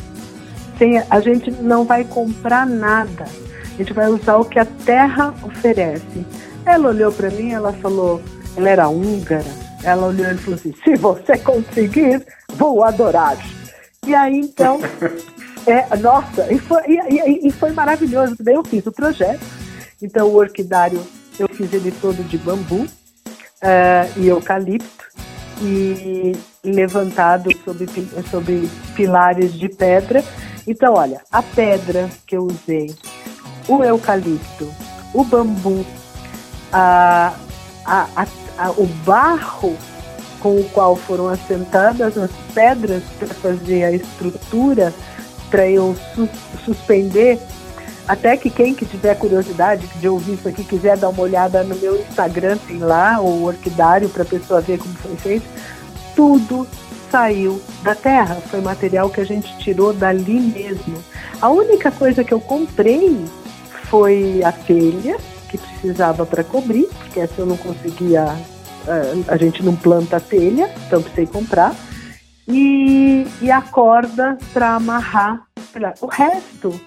[0.79, 5.35] Sem, a gente não vai comprar nada, a gente vai usar o que a terra
[5.43, 6.25] oferece.
[6.65, 8.23] Ela olhou para mim, ela falou,
[8.57, 9.45] ela era húngara,
[9.83, 13.37] ela olhou e falou assim, se você conseguir, vou adorar.
[14.07, 14.81] E aí então
[15.69, 18.37] É, nossa, e foi, e, e, foi maravilhoso.
[18.41, 19.45] Daí eu fiz o projeto.
[20.01, 21.01] Então o orquidário
[21.39, 22.89] eu fiz ele todo de bambu uh,
[24.17, 25.07] e eucalipto
[25.61, 27.87] e levantado sobre,
[28.31, 30.23] sobre pilares de pedra.
[30.67, 32.95] Então, olha, a pedra que eu usei,
[33.67, 34.71] o eucalipto,
[35.15, 35.85] o bambu,
[36.73, 37.35] a,
[37.85, 38.27] a,
[38.59, 39.77] a, o barro
[40.41, 44.95] com o qual foram assentadas as pedras para fazer a estrutura
[45.51, 46.29] para eu su
[46.65, 47.41] suspender.
[48.09, 51.77] Até que quem que tiver curiosidade de ouvir isso aqui, quiser dar uma olhada no
[51.77, 55.47] meu Instagram, tem lá o orquidário para a pessoa ver como foi feito.
[56.17, 56.67] Tudo
[57.11, 60.97] saiu da terra, foi material que a gente tirou dali mesmo.
[61.41, 63.25] A única coisa que eu comprei
[63.85, 65.19] foi a telha
[65.51, 68.25] que precisava para cobrir, porque essa eu não conseguia,
[69.27, 71.75] a gente não planta telha, então precisei comprar
[72.47, 75.47] e, e a corda para amarrar.
[76.01, 76.79] O resto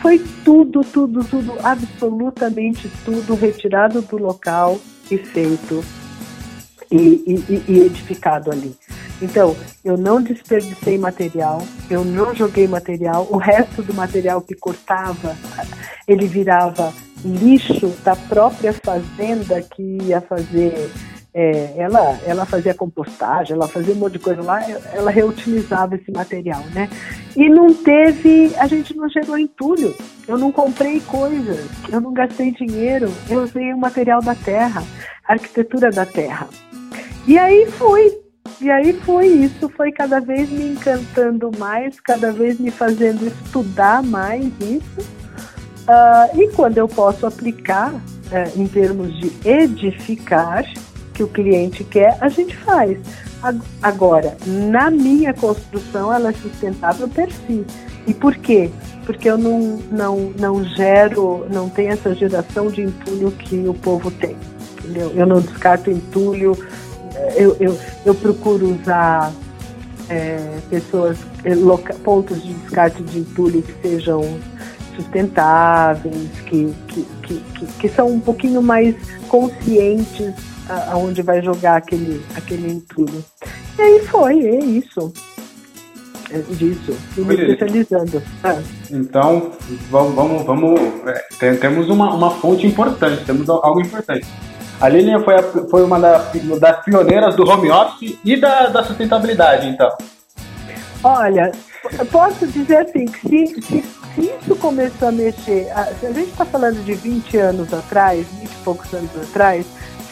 [0.00, 4.78] foi tudo, tudo, tudo, absolutamente tudo retirado do local
[5.10, 5.84] e feito
[6.90, 8.74] e, e, e, edificado ali.
[9.20, 15.36] Então, eu não desperdicei material, eu não joguei material, o resto do material que cortava,
[16.06, 16.92] ele virava
[17.24, 20.90] lixo da própria fazenda que ia fazer.
[21.38, 24.58] É, ela, ela fazia compostagem, ela fazia um monte de coisa lá,
[24.94, 26.88] ela reutilizava esse material, né?
[27.36, 29.94] E não teve, a gente não gerou entulho,
[30.26, 34.82] eu não comprei coisas, eu não gastei dinheiro, eu usei o material da terra,
[35.28, 36.48] a arquitetura da terra.
[37.26, 38.18] E aí foi,
[38.58, 44.02] e aí foi isso, foi cada vez me encantando mais, cada vez me fazendo estudar
[44.02, 45.00] mais isso.
[45.86, 48.00] Uh, e quando eu posso aplicar uh,
[48.58, 50.64] em termos de edificar,
[51.16, 52.98] que o cliente quer, a gente faz.
[53.82, 57.64] Agora, na minha construção, ela é sustentável per si.
[58.06, 58.70] E por quê?
[59.06, 64.10] Porque eu não, não, não gero, não tenho essa geração de entulho que o povo
[64.10, 64.36] tem.
[64.78, 65.10] Entendeu?
[65.14, 66.56] Eu não descarto entulho,
[67.34, 69.32] eu, eu, eu procuro usar
[70.10, 74.22] é, pessoas, loca, pontos de descarte de entulho que sejam
[74.94, 78.94] sustentáveis, que, que, que, que, que são um pouquinho mais
[79.28, 80.34] conscientes
[80.68, 83.24] aonde vai jogar aquele, aquele entulho.
[83.78, 85.12] E aí foi, é isso.
[86.30, 88.20] É disso, e me especializando.
[88.42, 88.60] É.
[88.90, 89.52] Então,
[89.88, 90.80] vamos, vamos,
[91.40, 94.26] é, temos uma, uma fonte importante, temos algo importante.
[94.80, 96.18] A Lilian foi, a, foi uma da,
[96.58, 99.88] das pioneiras do home office e da, da sustentabilidade, então.
[101.04, 101.52] Olha,
[101.96, 105.68] eu posso dizer assim, que se, se, se isso começou a mexer,
[106.00, 109.64] se a gente está falando de 20 anos atrás, 20 e poucos anos atrás,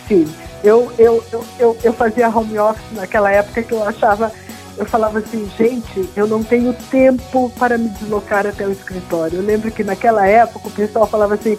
[0.07, 0.27] sim.
[0.65, 4.33] Eu, eu, eu, eu, eu fazia home office naquela época que eu achava,
[4.79, 9.39] eu falava assim, gente, eu não tenho tempo para me deslocar até o escritório.
[9.39, 11.59] Eu lembro que naquela época o pessoal falava assim,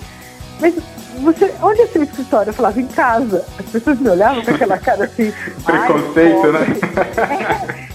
[0.59, 0.73] mas
[1.21, 2.49] você, onde é seu escritório?
[2.49, 3.45] Eu falava, em casa.
[3.59, 5.31] As pessoas me olhavam com aquela cara assim.
[5.63, 6.59] Preconceito, né?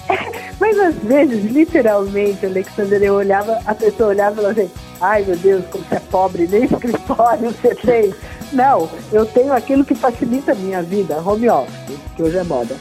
[0.09, 4.71] É, é, mas às vezes, literalmente, Alexander, eu olhava, a pessoa olhava e falava assim,
[5.01, 8.15] ai meu Deus, como você é pobre, nem escritório você tem.
[8.53, 12.77] Não, eu tenho aquilo que facilita a minha vida, home office, que hoje é moda.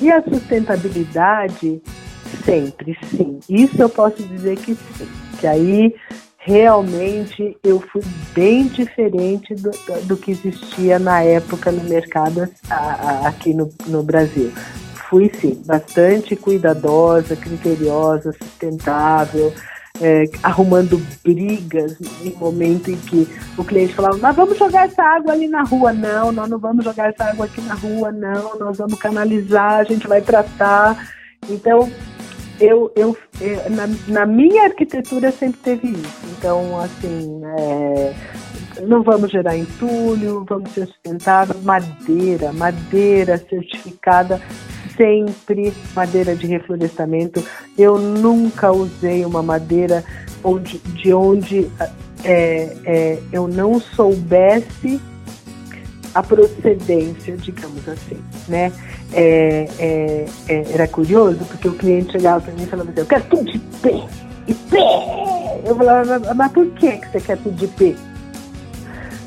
[0.00, 1.80] E a sustentabilidade,
[2.44, 3.38] sempre, sim.
[3.48, 5.08] Isso eu posso dizer que sim.
[5.38, 5.94] Que aí
[6.38, 8.02] realmente eu fui
[8.34, 9.70] bem diferente do,
[10.04, 14.52] do que existia na época no mercado a, a, aqui no, no Brasil.
[15.08, 19.52] Fui sim, bastante cuidadosa, criteriosa, sustentável,
[20.00, 25.32] é, arrumando brigas em momento em que o cliente falava, mas vamos jogar essa água
[25.32, 25.92] ali na rua.
[25.92, 29.84] Não, nós não vamos jogar essa água aqui na rua, não, nós vamos canalizar, a
[29.84, 31.12] gente vai tratar.
[31.48, 31.90] Então,
[32.60, 36.26] eu, eu, eu na, na, minha arquitetura sempre teve isso.
[36.38, 38.14] Então, assim, é,
[38.82, 44.40] não vamos gerar entulho, vamos ser sustentáveis, madeira, madeira certificada,
[44.96, 47.42] sempre madeira de reflorestamento.
[47.76, 50.04] Eu nunca usei uma madeira
[50.42, 51.70] onde, de onde
[52.24, 55.00] é, é, eu não soubesse
[56.14, 58.72] a procedência, digamos assim, né?
[59.12, 63.06] É, é, é, era curioso porque o cliente chegava para mim e falava assim, eu
[63.06, 64.06] quero tudo de pé,
[64.46, 65.60] de pé.
[65.64, 67.94] Eu falava, mas por que você quer tudo de pé?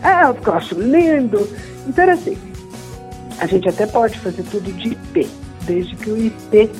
[0.03, 1.47] Ah, eu acho lindo.
[1.87, 2.37] Então era assim,
[3.39, 5.29] a gente até pode fazer tudo de IP,
[5.67, 6.71] desde que o IP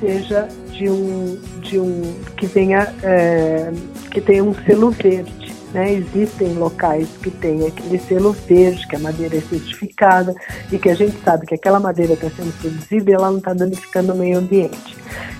[0.00, 3.70] seja de um, de um que tenha, é,
[4.10, 5.54] que tenha um selo verde.
[5.72, 5.92] Né?
[5.92, 10.34] Existem locais que têm aquele selo verde, que a madeira é certificada
[10.70, 13.52] e que a gente sabe que aquela madeira está sendo produzida e ela não está
[13.52, 14.96] danificando o meio ambiente.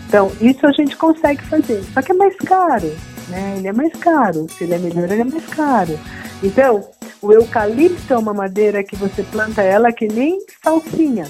[0.08, 2.92] Então, isso a gente consegue fazer, só que é mais caro,
[3.28, 3.54] né?
[3.58, 4.46] Ele é mais caro.
[4.48, 5.98] Se ele é melhor, ele é mais caro.
[6.42, 6.84] Então,
[7.22, 11.26] o eucalipto é uma madeira que você planta ela que nem salsinha.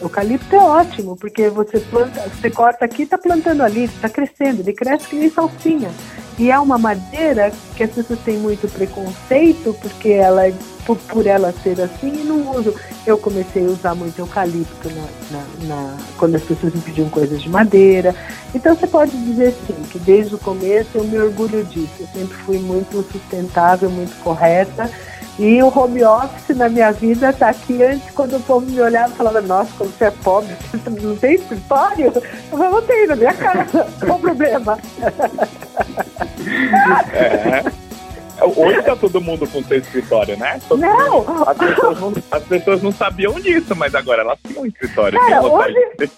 [0.00, 4.72] Eucalipto é ótimo, porque você planta, você corta aqui está plantando ali, está crescendo, ele
[4.72, 5.90] cresce que nem salsinha.
[6.36, 10.54] E é uma madeira que as pessoas têm muito preconceito, porque ela é
[10.84, 12.74] por, por ela ser assim e não uso.
[13.06, 17.40] Eu comecei a usar muito eucalipto na, na, na, quando as pessoas me pediam coisas
[17.40, 18.14] de madeira.
[18.52, 21.94] Então você pode dizer sim, que desde o começo eu me orgulho disso.
[22.00, 24.90] Eu sempre fui muito sustentável, muito correta
[25.38, 29.12] e o home office na minha vida está aqui antes, quando o povo me olhava
[29.12, 32.12] e falava, nossa, como você é pobre, você não tem escritório?
[32.14, 32.22] Eu
[32.58, 34.78] falava, tenho na minha casa, qual o problema?
[37.12, 37.84] É.
[38.56, 40.60] Hoje está todo mundo com seu escritório, né?
[40.68, 41.24] Todo não!
[41.24, 42.12] Mundo, as, pessoas não!
[42.30, 45.18] As pessoas não sabiam disso, mas agora elas têm um escritório.
[45.18, 46.10] Cara, hoje,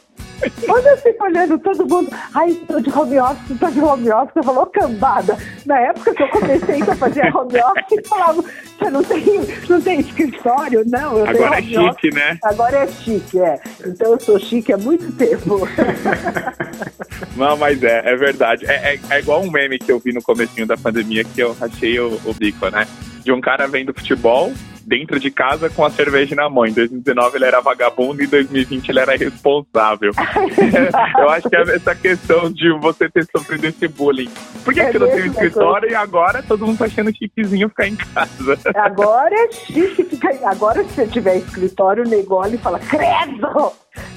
[0.66, 4.36] quando eu fico olhando todo mundo, ai, estou de home office, estou de home office,
[4.36, 5.36] eu falo, cambada.
[5.64, 10.00] Na época que eu comecei a fazer home office, falava, você não tem, não tem
[10.00, 10.84] escritório?
[10.86, 12.14] Não, eu Agora é chique, office.
[12.14, 12.38] né?
[12.44, 13.60] Agora é chique, é.
[13.84, 15.60] Então eu sou chique há muito tempo.
[17.36, 18.66] Não, mas é, é verdade.
[18.66, 21.56] É, é, é, igual um meme que eu vi no comecinho da pandemia que eu
[21.60, 22.86] achei o, o bico, né?
[23.26, 24.52] de um cara vendo futebol
[24.82, 26.64] dentro de casa com a cerveja na mão.
[26.64, 30.12] Em 2019 ele era vagabundo e em 2020 ele era irresponsável.
[31.18, 34.30] eu acho que é essa questão de você ter sofrido esse bullying.
[34.64, 37.68] Por que, é que não tem um escritório e agora todo mundo tá achando chiquezinho
[37.68, 38.58] ficar em casa?
[38.76, 43.72] Agora é chique ficar Agora se você tiver escritório, o negócio fala, credo!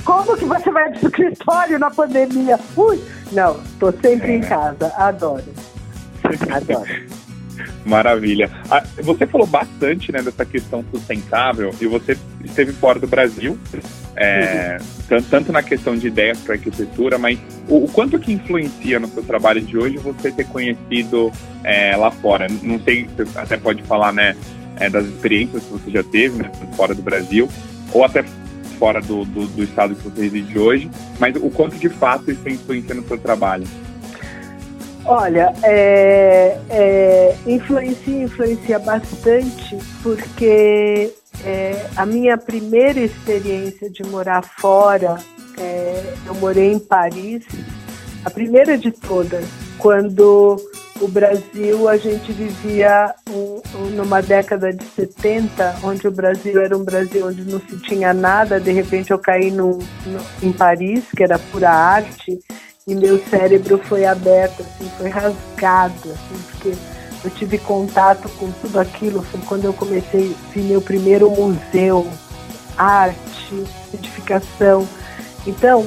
[0.05, 2.59] Como que você vai de escritório na pandemia?
[3.31, 4.91] Não, tô sempre em casa.
[4.95, 5.43] Adoro.
[6.49, 7.19] Adoro.
[7.85, 8.49] Maravilha.
[8.69, 13.57] Ah, você falou bastante né, dessa questão sustentável e você esteve fora do Brasil,
[14.15, 14.77] é,
[15.07, 19.07] tanto, tanto, na questão de ideias para arquitetura, mas o, o, quanto que influencia no
[19.07, 21.31] seu trabalho de hoje você ter conhecido
[21.63, 22.47] é, lá fora?
[22.61, 24.35] Não sei, você até pode falar né,
[24.77, 27.47] é, das experiências que você já teve né, fora do Brasil,
[27.93, 28.23] ou até
[28.79, 32.47] fora do, do, do estado que você reside hoje, mas o quanto de fato isso
[32.47, 33.67] influencia no seu trabalho?
[35.05, 41.11] Olha, é, é, influencia, influencia bastante, porque
[41.43, 45.17] é, a minha primeira experiência de morar fora,
[45.59, 47.43] é, eu morei em Paris,
[48.23, 49.45] a primeira de todas,
[49.77, 50.57] quando
[51.01, 56.77] o Brasil, a gente vivia um, um, numa década de 70, onde o Brasil era
[56.77, 59.79] um Brasil onde não se tinha nada, de repente eu caí no,
[60.41, 62.39] em Paris, que era pura arte,
[62.87, 66.73] e meu cérebro foi aberto, assim, foi rasgado, assim, porque
[67.23, 72.07] eu tive contato com tudo aquilo, foi quando eu comecei ver meu primeiro museu,
[72.77, 74.87] arte, edificação.
[75.45, 75.85] Então,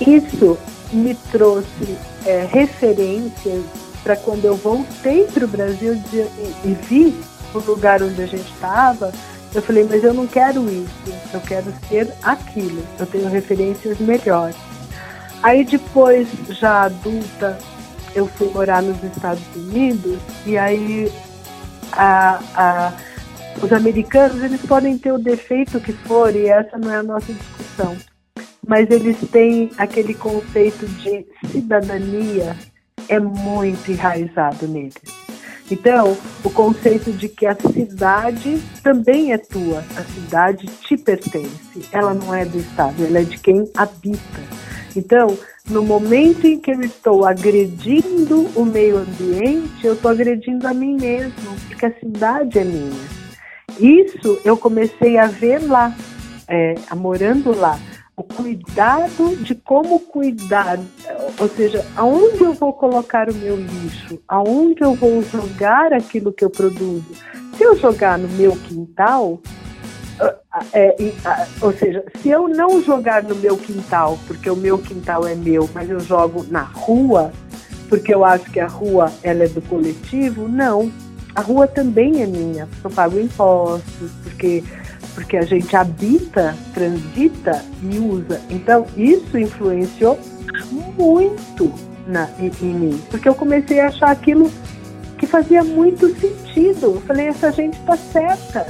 [0.00, 0.56] isso
[0.92, 1.98] me trouxe
[2.28, 3.64] é, referências
[4.02, 7.20] para quando eu voltei para o Brasil de, e, e vi
[7.54, 9.10] o lugar onde a gente estava,
[9.54, 14.56] eu falei, mas eu não quero isso, eu quero ser aquilo, eu tenho referências melhores.
[15.42, 17.56] Aí depois, já adulta,
[18.14, 21.10] eu fui morar nos Estados Unidos e aí
[21.92, 22.92] a, a,
[23.62, 27.32] os americanos eles podem ter o defeito que for e essa não é a nossa
[27.32, 27.96] discussão,
[28.68, 32.54] mas eles têm aquele conceito de cidadania
[33.08, 34.92] é muito enraizado neles.
[35.70, 42.14] Então, o conceito de que a cidade também é tua, a cidade te pertence, ela
[42.14, 44.40] não é do Estado, ela é de quem habita.
[44.94, 45.36] Então,
[45.68, 50.96] no momento em que eu estou agredindo o meio ambiente, eu estou agredindo a mim
[50.96, 53.18] mesmo, porque a cidade é minha.
[53.78, 55.94] Isso eu comecei a ver lá,
[56.48, 57.78] é, morando lá.
[58.18, 60.76] O cuidado de como cuidar,
[61.38, 66.44] ou seja, aonde eu vou colocar o meu lixo, aonde eu vou jogar aquilo que
[66.44, 67.14] eu produzo.
[67.56, 69.40] Se eu jogar no meu quintal,
[70.72, 70.96] é,
[71.60, 75.70] ou seja, se eu não jogar no meu quintal, porque o meu quintal é meu,
[75.72, 77.32] mas eu jogo na rua,
[77.88, 80.90] porque eu acho que a rua ela é do coletivo, não.
[81.36, 84.64] A rua também é minha, porque eu pago impostos, porque,
[85.14, 88.40] porque a gente habita, transita e usa.
[88.50, 90.18] Então, isso influenciou
[90.96, 91.72] muito
[92.06, 94.50] na, em, em mim, porque eu comecei a achar aquilo
[95.18, 96.94] que fazia muito sentido.
[96.94, 98.66] Eu falei, essa gente está certa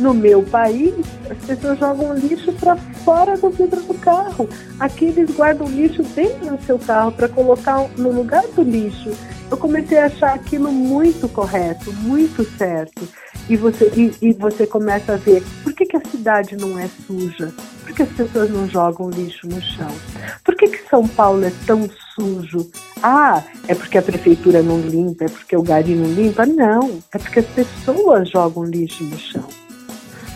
[0.00, 0.94] no meu país,
[1.30, 4.48] as pessoas jogam lixo para fora do vidro do carro.
[4.78, 9.10] Aqui eles guardam lixo dentro do seu carro para colocar no lugar do lixo.
[9.50, 13.06] Eu comecei a achar aquilo muito correto, muito certo.
[13.48, 16.88] E você, e, e você começa a ver por que, que a cidade não é
[17.06, 17.52] suja?
[17.82, 19.90] Por que as pessoas não jogam lixo no chão?
[20.44, 22.70] Por que, que São Paulo é tão sujo?
[23.02, 26.46] Ah, é porque a prefeitura não limpa, é porque o gari não limpa?
[26.46, 29.59] Não, é porque as pessoas jogam lixo no chão.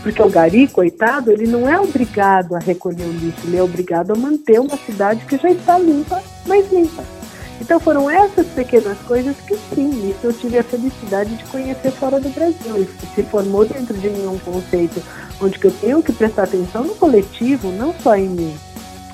[0.05, 4.11] Porque o gari, coitado, ele não é obrigado a recolher o lixo, ele é obrigado
[4.11, 7.03] a manter uma cidade que já está limpa, mas limpa.
[7.59, 12.21] Então foram essas pequenas coisas que sim, isso eu tive a felicidade de conhecer fora
[12.21, 12.83] do Brasil.
[12.83, 15.03] E se formou dentro de mim um conceito
[15.41, 18.55] onde eu tenho que prestar atenção no coletivo, não só em mim.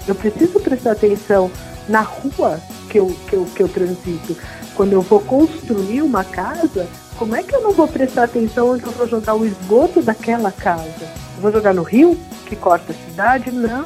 [0.08, 1.48] Eu preciso prestar atenção
[1.88, 4.36] na rua que eu, que eu, que eu transito.
[4.74, 6.88] Quando eu vou construir uma casa,
[7.20, 10.50] como é que eu não vou prestar atenção onde eu vou jogar o esgoto daquela
[10.50, 11.06] casa?
[11.38, 13.52] Vou jogar no rio, que corta a cidade?
[13.52, 13.84] Não,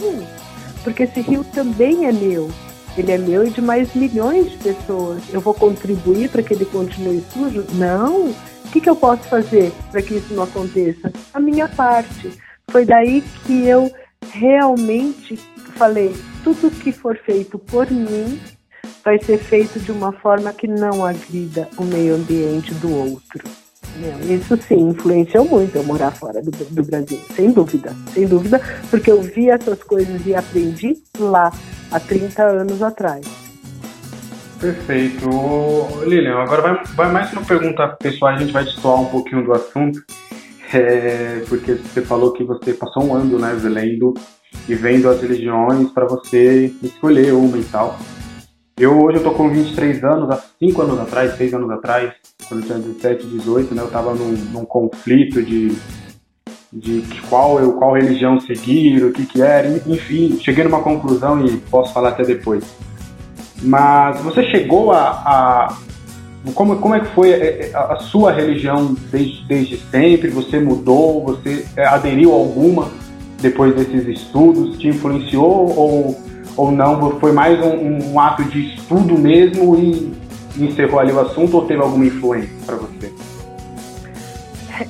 [0.85, 2.49] porque esse rio também é meu.
[2.97, 5.21] Ele é meu e de mais milhões de pessoas.
[5.33, 7.67] Eu vou contribuir para que ele continue sujo?
[7.73, 8.29] Não.
[8.29, 11.13] O que, que eu posso fazer para que isso não aconteça?
[11.33, 12.39] A minha parte.
[12.71, 13.93] Foi daí que eu
[14.31, 15.37] realmente
[15.75, 16.15] falei:
[16.45, 18.41] tudo que for feito por mim
[19.05, 23.45] vai ser feito de uma forma que não agrida o meio ambiente do outro.
[24.29, 29.11] Isso sim influenciou muito eu morar fora do, do, Brasil, sem dúvida, sem dúvida, porque
[29.11, 31.53] eu vi essas coisas e aprendi lá
[31.93, 33.25] há 30 anos atrás.
[34.59, 35.29] Perfeito.
[36.07, 39.53] Lilian, agora vai, vai mais uma pergunta pessoal, a gente vai destoar um pouquinho do
[39.53, 40.03] assunto,
[40.73, 44.15] é, porque você falou que você passou um ano, né, lendo
[44.69, 47.97] e vendo as religiões para você escolher uma e tal.
[48.77, 52.13] Eu hoje eu tô com 23 anos, há 5 anos atrás, 6 anos atrás,
[52.49, 55.77] quando eu tinha 17, 18, né, eu tava num, num conflito de,
[56.73, 61.57] de qual, eu, qual religião seguir, o que que era, enfim, cheguei numa conclusão e
[61.57, 62.65] posso falar até depois.
[63.63, 65.79] Mas você chegou a, a
[66.53, 70.29] como, como é que foi a, a, sua religião desde, desde sempre?
[70.31, 71.25] Você mudou?
[71.27, 72.91] Você é, aderiu a alguma
[73.41, 74.77] depois desses estudos?
[74.79, 76.21] Te influenciou ou,
[76.57, 77.19] ou não?
[77.19, 80.13] Foi mais um, um ato de estudo mesmo e
[80.57, 83.13] encerrou ali o assunto ou teve alguma influência para você?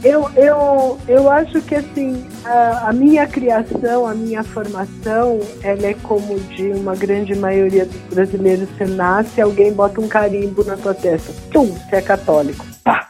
[0.02, 5.94] Eu, eu, eu acho que assim, a, a, minha criação, a minha formação, ela é
[5.94, 8.68] como de uma grande maioria dos brasileiros.
[8.70, 11.32] Você nasce, alguém bota um carimbo na tua testa.
[11.50, 12.64] Tum, você é católico.
[12.82, 13.06] Pá!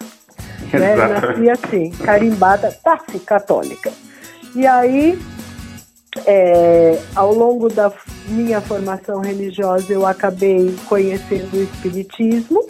[0.72, 0.96] Né?
[0.96, 3.92] Nasci assim, carimbada, tá, católica.
[4.56, 5.16] E aí,
[6.26, 7.92] é, ao longo da
[8.28, 12.64] minha formação religiosa, eu acabei conhecendo o Espiritismo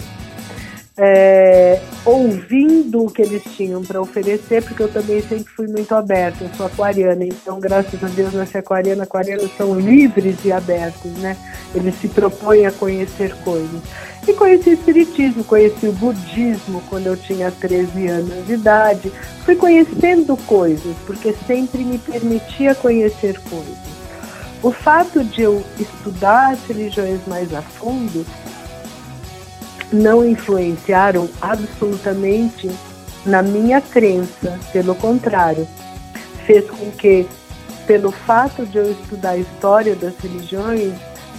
[0.97, 6.45] é, ouvindo o que eles tinham para oferecer, porque eu também sempre fui muito aberta,
[6.45, 11.37] eu sou aquariana, então graças a Deus nasci aquariana, aquarianos são livres e abertos, né?
[11.75, 13.81] Eles se propõem a conhecer coisas.
[14.27, 19.13] E conheci o espiritismo, conheci o budismo quando eu tinha 13 anos de idade,
[19.45, 23.95] fui conhecendo coisas, porque sempre me permitia conhecer coisas.
[24.63, 28.25] O fato de eu estudar as religiões mais a fundo
[29.93, 32.71] não influenciaram absolutamente
[33.25, 35.67] na minha crença, pelo contrário,
[36.47, 37.27] fez com que,
[37.87, 40.93] pelo fato de eu estudar a história das religiões,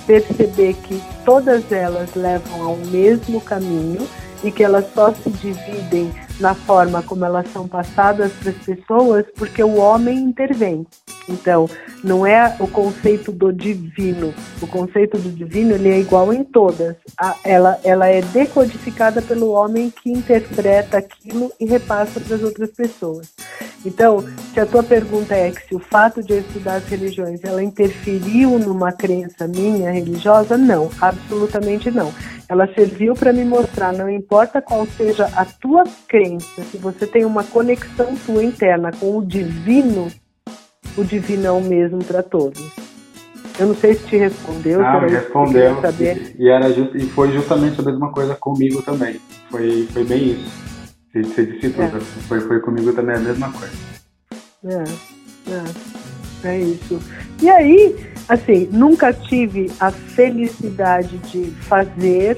[0.08, 4.08] perceber que todas elas levam ao mesmo caminho
[4.46, 9.26] e que elas só se dividem na forma como elas são passadas para as pessoas
[9.36, 10.86] porque o homem intervém.
[11.28, 11.68] Então,
[12.04, 14.32] não é o conceito do divino.
[14.62, 16.96] O conceito do divino ele é igual em todas.
[17.20, 22.70] A, ela, ela é decodificada pelo homem que interpreta aquilo e repassa para as outras
[22.70, 23.34] pessoas.
[23.86, 24.24] Então,
[24.54, 27.64] se a tua pergunta é que se o fato de eu estudar as religiões ela
[27.64, 32.12] interferiu numa crença minha religiosa, não, absolutamente não.
[32.50, 37.26] Ela serviu para me mostrar, não importa qual seja a tua crença, se você tem
[37.26, 40.08] uma conexão tua interna com o divino,
[40.98, 42.62] o divino é o mesmo para todos.
[43.58, 44.86] Eu não sei se te respondeu.
[44.86, 45.82] Ah, me respondeu.
[45.82, 46.36] Saber.
[46.38, 49.20] E, era e foi justamente a mesma coisa comigo também.
[49.50, 50.75] Foi, foi bem isso.
[51.24, 51.98] Você disse tudo.
[51.98, 52.00] É.
[52.28, 53.74] Foi, foi comigo também a mesma coisa.
[54.66, 54.84] É,
[55.52, 57.00] é, é isso.
[57.42, 57.96] E aí,
[58.28, 62.38] assim, nunca tive a felicidade de fazer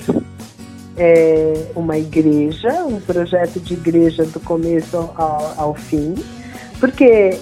[0.96, 6.14] é, uma igreja, um projeto de igreja do começo ao, ao fim,
[6.80, 7.38] porque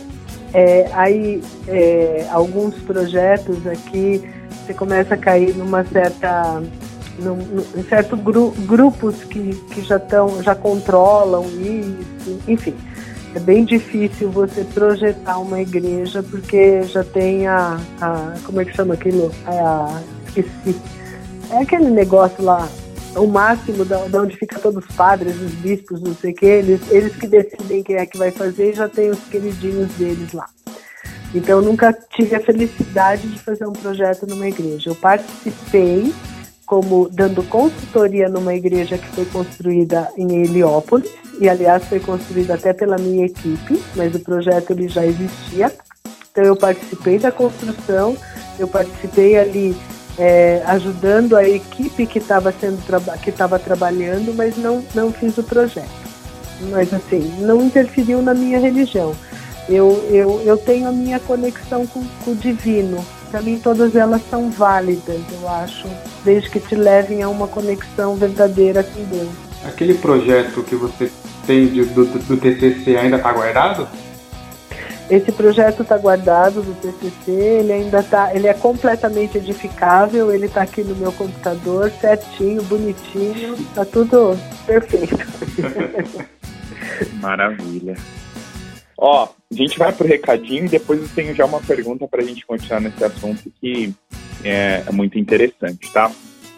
[0.54, 4.22] é, aí é, alguns projetos aqui
[4.66, 6.62] você começa a cair numa certa
[7.20, 12.76] num, num certo gru, grupos que, que já estão já controlam isso enfim
[13.34, 18.76] é bem difícil você projetar uma igreja porque já tem a, a como é que
[18.76, 20.76] chama aquilo a, esqueci
[21.52, 22.68] é aquele negócio lá
[23.16, 26.46] o máximo da, da onde fica todos os padres, os bispos, não sei o que,
[26.46, 30.34] eles, eles que decidem quem é que vai fazer e já tem os queridinhos deles
[30.34, 30.48] lá.
[31.34, 34.90] Então eu nunca tive a felicidade de fazer um projeto numa igreja.
[34.90, 36.14] Eu participei
[36.66, 41.10] como dando consultoria numa igreja que foi construída em Heliópolis
[41.40, 45.72] e aliás foi construída até pela minha equipe, mas o projeto ele já existia.
[46.32, 48.18] Então eu participei da construção,
[48.58, 49.76] eu participei ali
[50.18, 52.80] é, ajudando a equipe que estava sendo
[53.22, 56.06] que estava trabalhando, mas não não fiz o projeto.
[56.72, 59.14] Mas assim, não interferiu na minha religião.
[59.68, 63.04] Eu, eu, eu tenho a minha conexão com, com o divino.
[63.36, 65.90] Para mim, todas elas são válidas, eu acho,
[66.24, 69.28] desde que te levem a uma conexão verdadeira com Deus.
[69.68, 71.12] Aquele projeto que você
[71.46, 73.90] tem de, do, do TCC ainda está guardado?
[75.10, 80.62] Esse projeto está guardado do TCC, ele ainda tá, ele é completamente edificável, ele está
[80.62, 85.18] aqui no meu computador, certinho, bonitinho, está tudo perfeito.
[87.20, 87.98] Maravilha.
[88.98, 92.26] Ó, a gente vai pro recadinho e depois eu tenho já uma pergunta para a
[92.26, 93.94] gente continuar nesse assunto que
[94.44, 96.12] é, é muito interessante, tá?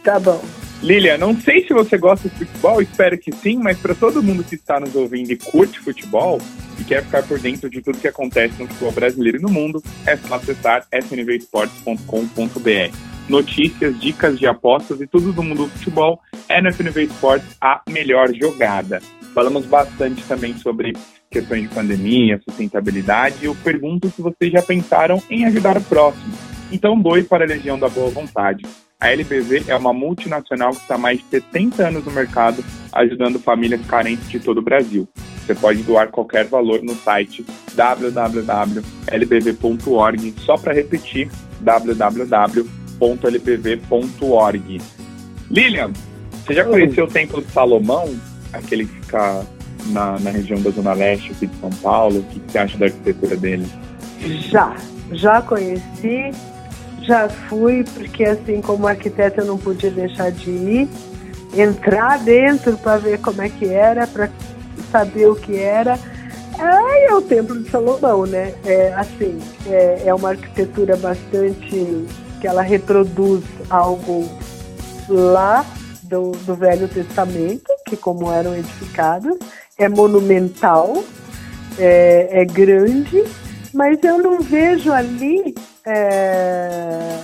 [0.04, 0.44] Tá bom.
[0.82, 4.44] Lilia, não sei se você gosta de futebol, espero que sim, mas para todo mundo
[4.44, 6.40] que está nos ouvindo e curte futebol
[6.80, 9.82] e quer ficar por dentro de tudo que acontece no futebol brasileiro e no mundo,
[10.06, 12.96] é só acessar snvesportes.com.br.
[13.28, 17.82] notícias, dicas de apostas e tudo do mundo do futebol, é no FNV Esportes a
[17.90, 19.02] melhor jogada.
[19.34, 20.94] Falamos bastante também sobre
[21.30, 26.34] questões de pandemia, sustentabilidade, e eu pergunto se vocês já pensaram em ajudar o próximo.
[26.72, 28.66] Então doe para a Legião da Boa Vontade.
[29.00, 33.40] A LBV é uma multinacional que está há mais de 70 anos no mercado, ajudando
[33.40, 35.08] famílias carentes de todo o Brasil.
[35.46, 38.84] Você pode doar qualquer valor no site www.lbv.org,
[40.40, 41.30] só para repetir,
[41.62, 42.68] www.lbv.org.
[45.50, 45.94] Lilian,
[46.44, 48.14] você já conheceu o Templo de Salomão?
[48.52, 49.46] Aquele que fica
[49.88, 52.20] na, na região da Zona Leste aqui de São Paulo?
[52.20, 53.68] O que você acha da arquitetura dele?
[54.50, 54.76] Já,
[55.12, 56.32] já conheci,
[57.02, 60.90] já fui, porque assim como arquiteta eu não podia deixar de ir,
[61.56, 64.30] entrar dentro para ver como é que era, para
[64.92, 65.98] saber o que era.
[66.60, 68.54] É, é o Templo de Salomão, né?
[68.66, 72.06] É, assim, é, é uma arquitetura bastante
[72.42, 74.28] que ela reproduz algo
[75.08, 75.66] lá
[76.04, 79.38] do, do Velho Testamento, que como eram edificados,
[79.78, 81.04] é monumental,
[81.78, 83.24] é, é grande,
[83.74, 85.56] mas eu não vejo ali
[85.86, 87.20] é,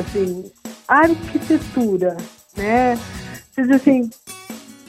[0.00, 0.50] assim,
[0.86, 2.16] arquitetura,
[2.56, 2.98] né?
[3.56, 4.10] Diz assim,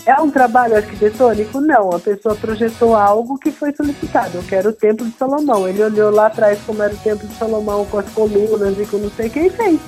[0.05, 1.61] é um trabalho arquitetônico?
[1.61, 4.37] Não, a pessoa projetou algo que foi solicitado.
[4.37, 5.67] Eu quero o Templo de Salomão.
[5.67, 8.97] Ele olhou lá atrás como era o Templo de Salomão, com as colunas e com
[8.97, 9.79] não sei quem fez.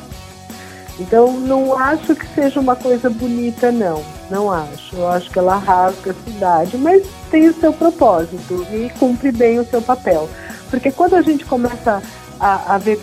[0.99, 4.03] Então, não acho que seja uma coisa bonita, não.
[4.31, 4.95] Não acho.
[4.95, 9.59] Eu acho que ela rasga a cidade, mas tem o seu propósito e cumpre bem
[9.59, 10.29] o seu papel.
[10.69, 12.01] Porque quando a gente começa
[12.39, 12.97] a, a ver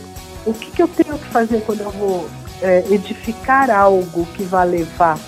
[0.46, 2.26] o que, que, eu tenho que fazer quando eu vou
[2.62, 5.18] é, edificar algo que vai levar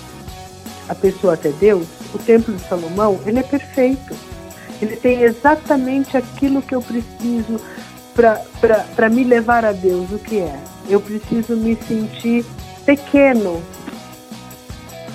[0.89, 1.85] a pessoa até Deus,
[2.15, 4.15] o Templo de Salomão, ele é perfeito.
[4.81, 7.61] Ele tem exatamente aquilo que eu preciso
[8.89, 10.11] para me levar a Deus.
[10.11, 10.59] O que é?
[10.89, 12.43] Eu preciso me sentir
[12.83, 13.61] pequeno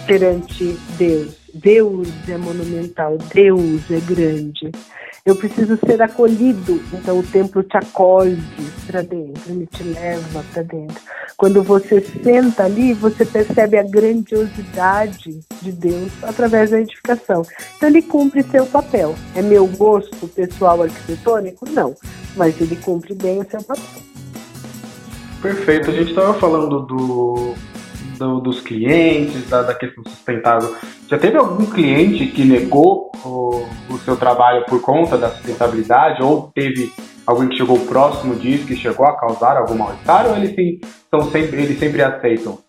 [0.07, 1.37] perante Deus.
[1.55, 4.71] Deus é monumental, Deus é grande.
[5.25, 8.39] Eu preciso ser acolhido, então o templo te acolhe
[8.87, 11.01] para dentro, ele te leva para dentro.
[11.37, 17.43] Quando você senta ali, você percebe a grandiosidade de Deus através da edificação.
[17.77, 19.17] Então ele cumpre seu papel.
[19.35, 21.69] É meu gosto pessoal arquitetônico?
[21.71, 21.95] Não,
[22.37, 24.03] mas ele cumpre bem o seu papel.
[25.43, 25.91] Perfeito.
[25.91, 27.55] A gente estava falando do,
[28.17, 30.75] do, dos clientes, da, da questão sustentável.
[31.09, 36.51] Já teve algum cliente que negou o, o seu trabalho por conta da sustentabilidade ou
[36.55, 36.93] teve
[37.27, 41.31] alguém que chegou próximo disso, que chegou a causar algum mal-estar ou eles, sim, são
[41.31, 42.66] sempre, eles sempre aceitam?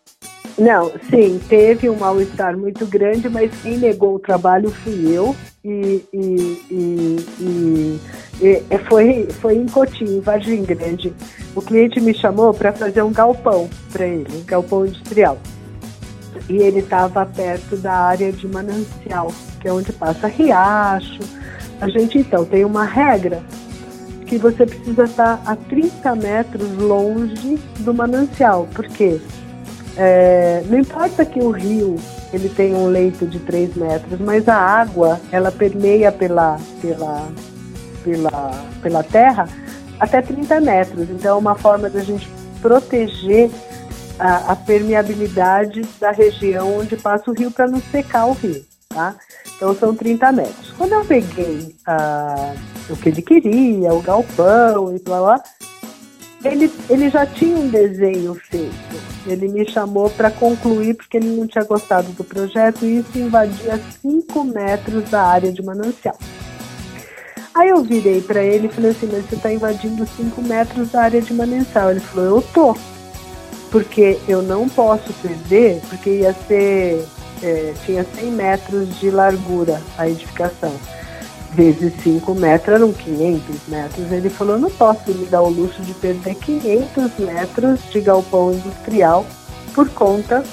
[0.57, 6.03] Não, sim, teve um mal-estar muito grande, mas quem negou o trabalho fui eu e,
[6.11, 7.99] e, e,
[8.41, 11.13] e foi, foi em Cotinho, em Vargem Grande.
[11.55, 15.37] O cliente me chamou para fazer um galpão para ele, um galpão industrial.
[16.49, 19.31] E ele estava perto da área de manancial,
[19.61, 21.19] que é onde passa riacho.
[21.79, 23.43] A gente então tem uma regra
[24.25, 29.19] que você precisa estar a 30 metros longe do manancial, porque
[29.97, 31.95] é, não importa que o rio
[32.31, 37.27] ele tenha um leito de 3 metros, mas a água ela permeia pela, pela,
[38.03, 39.49] pela, pela terra
[39.99, 41.09] até 30 metros.
[41.09, 42.29] Então é uma forma da gente
[42.61, 43.49] proteger
[44.19, 48.63] a, a permeabilidade da região onde passa o rio para não secar o rio.
[48.89, 49.15] Tá?
[49.55, 50.73] Então são 30 metros.
[50.77, 52.53] Quando eu peguei ah,
[52.89, 55.41] o que ele queria, o galpão e blá,
[56.43, 58.73] ele, ele já tinha um desenho feito.
[59.25, 63.79] Ele me chamou para concluir porque ele não tinha gostado do projeto e isso invadia
[64.01, 66.17] 5 metros da área de manancial.
[67.55, 71.01] Aí eu virei para ele e falei assim: Mas você está invadindo 5 metros da
[71.03, 71.89] área de manancial?
[71.89, 72.77] Ele falou: Eu tô.
[73.71, 77.03] Porque eu não posso perder, porque ia ser.
[77.43, 80.73] É, tinha 100 metros de largura a edificação
[81.57, 84.11] vezes 5 metros eram 500 metros.
[84.11, 89.25] Ele falou: não posso me dar o luxo de perder 500 metros de galpão industrial
[89.73, 90.43] por conta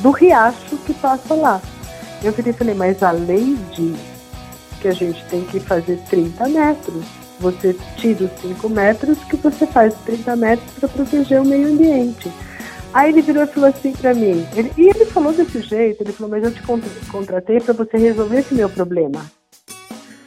[0.00, 1.62] do riacho que passa lá.
[2.22, 3.96] Eu falei: mas a lei diz
[4.80, 7.04] que a gente tem que fazer 30 metros.
[7.38, 12.32] Você tira os 5 metros que você faz 30 metros para proteger o meio ambiente.
[12.92, 16.12] Aí ele virou e falou assim para mim, ele, e ele falou desse jeito, ele
[16.12, 16.62] falou, mas eu te
[17.10, 19.20] contratei para você resolver esse meu problema.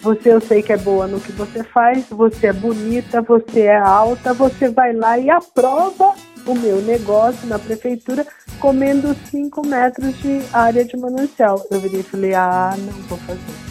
[0.01, 3.77] Você eu sei que é boa no que você faz, você é bonita, você é
[3.77, 6.13] alta, você vai lá e aprova
[6.45, 8.25] o meu negócio na prefeitura
[8.59, 11.65] comendo 5 metros de área de manancial.
[11.69, 13.69] Eu virei e falei, ah, não vou fazer.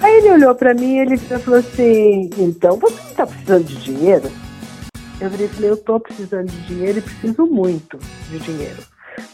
[0.00, 3.76] Aí ele olhou para mim e ele falou assim, então você não tá precisando de
[3.76, 4.30] dinheiro?
[5.20, 7.98] Eu virei e falei, eu tô precisando de dinheiro e preciso muito
[8.30, 8.82] de dinheiro.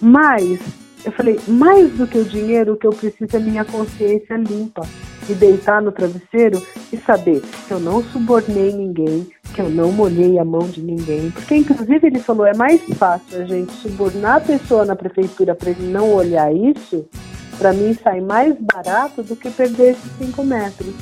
[0.00, 0.58] Mas,
[1.04, 4.86] eu falei, mais do que o dinheiro, o que eu preciso é minha consciência limpa.
[5.28, 10.38] E deitar no travesseiro e saber que eu não subornei ninguém, que eu não molhei
[10.38, 11.30] a mão de ninguém.
[11.30, 15.70] Porque, inclusive, ele falou, é mais fácil a gente subornar a pessoa na prefeitura para
[15.70, 17.06] ele não olhar isso,
[17.56, 20.94] para mim sai mais barato do que perder esses cinco metros.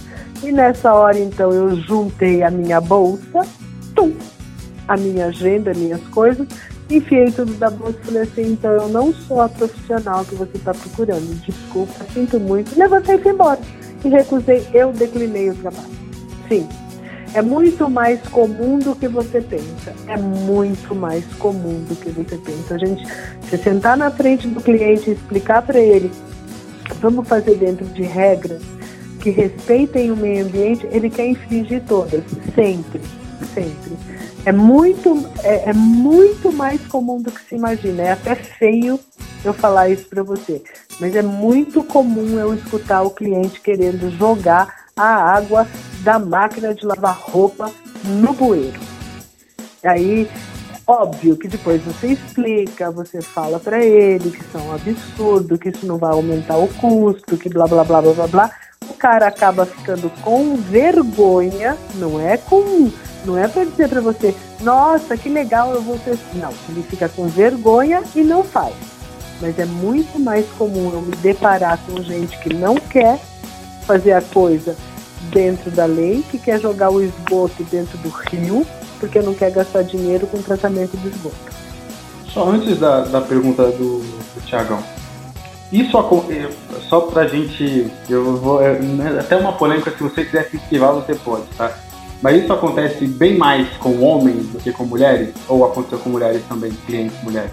[0.42, 3.40] E nessa hora, então, eu juntei a minha bolsa,
[3.94, 4.12] tum,
[4.86, 6.46] a minha agenda, minhas coisas,
[6.96, 10.56] enfiei tudo da bolsa e falei assim, então eu não sou a profissional que você
[10.56, 11.40] está procurando.
[11.44, 12.76] Desculpa, sinto muito.
[12.78, 13.60] Levantei e fui embora.
[14.04, 15.88] E recusei, eu declinei o trabalho.
[16.48, 16.68] Sim.
[17.34, 19.94] É muito mais comum do que você pensa.
[20.06, 22.74] É muito mais comum do que você pensa.
[22.74, 23.06] A gente,
[23.48, 26.10] se sentar na frente do cliente e explicar para ele,
[27.00, 28.60] vamos fazer dentro de regras
[29.22, 32.24] que respeitem o meio ambiente, ele quer infringir todas,
[32.54, 33.00] sempre,
[33.54, 33.92] sempre.
[34.44, 38.02] É muito, é, é, muito mais comum do que se imagina.
[38.02, 38.98] É até feio
[39.44, 40.62] eu falar isso para você,
[41.00, 45.66] mas é muito comum eu escutar o cliente querendo jogar a água
[46.02, 47.70] da máquina de lavar roupa
[48.04, 48.80] no bueiro.
[49.84, 50.28] Aí,
[50.86, 55.70] óbvio que depois você explica, você fala para ele que isso é um absurdo, que
[55.70, 58.50] isso não vai aumentar o custo, que blá blá blá blá blá blá.
[58.88, 62.90] O cara acaba ficando com vergonha, não é com
[63.24, 66.18] não é para dizer para você, nossa, que legal, eu vou ter.
[66.34, 68.74] Não, ele fica com vergonha e não faz.
[69.40, 73.20] Mas é muito mais comum eu me deparar com gente que não quer
[73.86, 74.76] fazer a coisa
[75.32, 78.66] dentro da lei, que quer jogar o esgoto dentro do rio,
[79.00, 81.36] porque não quer gastar dinheiro com tratamento de esgoto.
[82.26, 84.82] Só antes da, da pergunta do, do Tiagão.
[85.72, 85.92] Isso
[86.88, 87.90] só pra gente.
[88.08, 88.62] Eu vou.
[88.62, 91.72] É, né, até uma polêmica, se você quiser se esquivar, você pode, tá?
[92.22, 95.34] Mas isso acontece bem mais com homens do que com mulheres?
[95.48, 97.50] Ou aconteceu com mulheres também, clientes mulheres?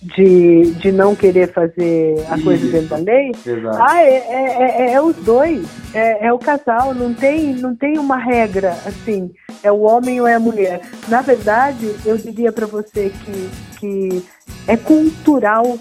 [0.00, 2.44] De, de não querer fazer a isso.
[2.44, 3.32] coisa dentro da lei?
[3.44, 3.78] Exato.
[3.80, 5.66] Ah, é, é, é, é os dois.
[5.92, 9.32] É, é, o casal, não tem, não tem uma regra assim,
[9.64, 10.80] é o homem ou é a mulher.
[11.08, 13.50] Na verdade, eu diria para você que,
[13.80, 14.24] que
[14.68, 15.76] é cultural.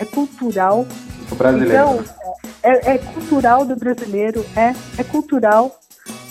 [0.00, 0.84] É cultural.
[1.30, 1.72] O brasileiro.
[1.72, 2.04] Então,
[2.64, 5.78] é, é cultural do brasileiro, é, é cultural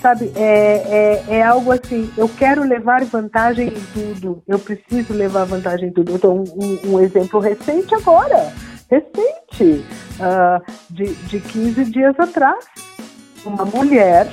[0.01, 5.45] sabe, é, é, é algo assim, eu quero levar vantagem em tudo, eu preciso levar
[5.45, 6.17] vantagem em tudo.
[6.17, 8.53] Dou um, um, exemplo recente agora,
[8.89, 9.85] recente,
[10.19, 12.65] uh, de, de 15 dias atrás.
[13.45, 14.27] Uma mulher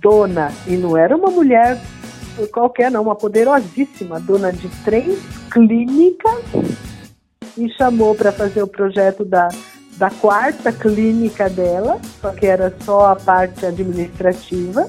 [0.00, 1.78] dona, e não era uma mulher
[2.52, 5.18] qualquer não, uma poderosíssima, dona de três
[5.50, 6.44] clínicas,
[7.56, 9.48] me chamou para fazer o projeto da
[10.00, 14.88] da quarta clínica dela, só que era só a parte administrativa.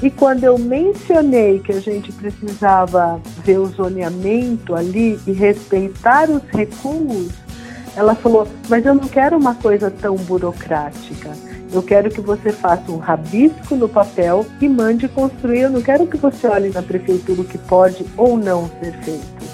[0.00, 6.42] E quando eu mencionei que a gente precisava ver o zoneamento ali e respeitar os
[6.44, 7.32] recuos,
[7.96, 11.30] ela falou: Mas eu não quero uma coisa tão burocrática.
[11.72, 15.62] Eu quero que você faça um rabisco no papel e mande construir.
[15.62, 19.50] Eu não quero que você olhe na prefeitura o que pode ou não ser feito.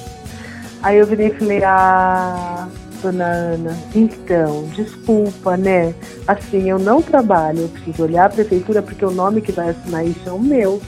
[0.82, 2.68] Aí eu virei e falei: Ah,
[3.06, 5.94] dona Ana, então, desculpa, né?
[6.26, 10.04] Assim, eu não trabalho, eu preciso olhar a prefeitura porque o nome que vai assinar
[10.04, 10.82] isso é o meu.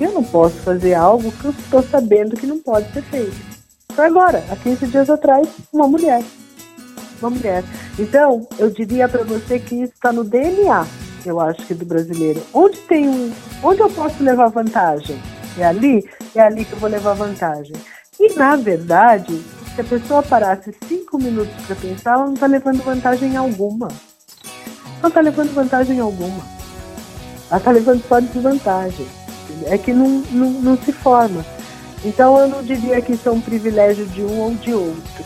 [0.00, 3.36] Eu não posso fazer algo que eu estou sabendo que não pode ser feito.
[3.92, 6.22] Foi agora, há 15 dias atrás, uma mulher.
[7.20, 7.62] Uma mulher.
[7.98, 10.86] Então, eu diria para você que isso está no DNA,
[11.24, 12.42] eu acho que do brasileiro.
[12.52, 13.30] Onde tem um.
[13.62, 15.20] Onde eu posso levar vantagem?
[15.58, 16.04] É ali?
[16.34, 17.76] É ali que eu vou levar vantagem.
[18.18, 19.40] E, na verdade,
[19.82, 23.88] se a pessoa parasse cinco minutos para pensar, ela não está levando vantagem alguma.
[25.00, 26.44] Não está levando vantagem alguma.
[27.48, 29.06] Ela está levando só desvantagem.
[29.66, 31.44] É que não, não, não se forma.
[32.04, 35.24] Então eu não diria que isso é um privilégio de um ou de outro.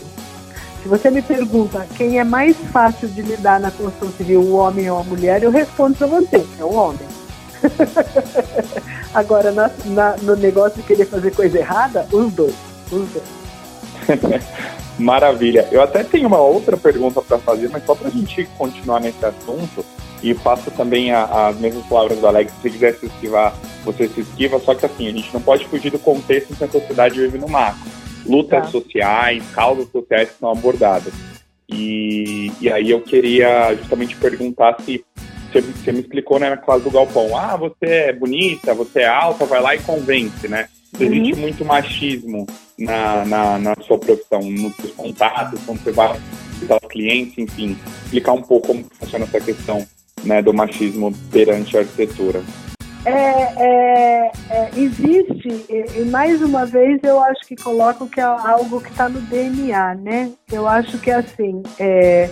[0.82, 4.90] Se você me pergunta quem é mais fácil de lidar na construção civil, o homem
[4.90, 7.08] ou a mulher, eu respondo para você, é o homem.
[9.14, 12.54] Agora, na, na, no negócio de querer fazer coisa errada, os dois.
[12.92, 13.43] Os dois.
[14.98, 15.68] Maravilha.
[15.72, 19.24] Eu até tenho uma outra pergunta para fazer, mas só para a gente continuar nesse
[19.24, 19.84] assunto,
[20.22, 24.58] e faço também as mesmas palavras do Alex, se quiser se esquivar, você se esquiva,
[24.58, 27.36] só que assim, a gente não pode fugir do contexto em que a sociedade vive
[27.36, 27.82] no macro.
[28.24, 28.68] Lutas tá.
[28.68, 31.12] sociais, causas sociais que são abordadas.
[31.68, 35.04] E, e aí eu queria justamente perguntar se
[35.54, 39.08] você, você me explicou né, na classe do Galpão, ah, você é bonita, você é
[39.08, 40.68] alta, vai lá e convence, né?
[40.98, 41.40] Existe uhum.
[41.40, 42.46] muito machismo
[42.78, 46.16] na, na, na, sua profissão, nos seus contatos, quando você vai
[46.52, 49.84] visitar os clientes, enfim, explicar um pouco como funciona essa questão
[50.22, 52.42] né, do machismo perante a arquitetura.
[53.04, 58.24] é, é, é, existe, e, e, mais uma vez eu acho que coloco que é
[58.24, 60.30] algo que está no DNA, né?
[60.50, 62.30] Eu acho que é assim, é,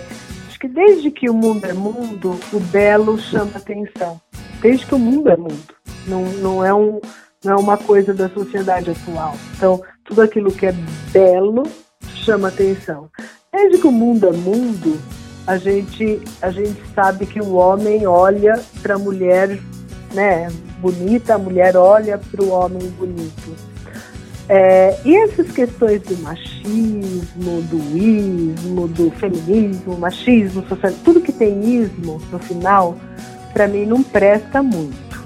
[0.63, 4.21] que desde que o mundo é mundo, o belo chama atenção.
[4.61, 5.75] Desde que o mundo é mundo.
[6.07, 7.01] Não, não, é, um,
[7.43, 9.35] não é uma coisa da sociedade atual.
[9.57, 10.73] Então, tudo aquilo que é
[11.11, 11.63] belo
[12.15, 13.09] chama atenção.
[13.51, 14.97] Desde que o mundo é mundo,
[15.45, 19.59] a gente, a gente sabe que o homem olha para a mulher
[20.13, 20.47] né,
[20.79, 23.72] bonita, a mulher olha para o homem bonito.
[24.49, 31.63] É, e essas questões do machismo, do ismo, do feminismo, machismo, social, tudo que tem
[31.63, 32.97] ismo no final,
[33.53, 35.23] para mim não presta muito.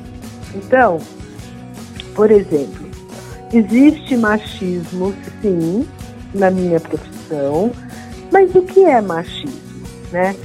[0.53, 0.99] Então,
[2.13, 2.87] por exemplo,
[3.51, 5.87] existe machismo, sim,
[6.33, 7.71] na minha profissão,
[8.31, 10.35] mas o que é machismo, né?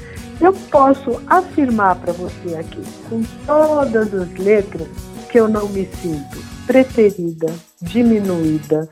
[0.40, 4.88] Eu posso afirmar para você aqui, com todas as letras,
[5.30, 8.88] que eu não me sinto preferida, diminuída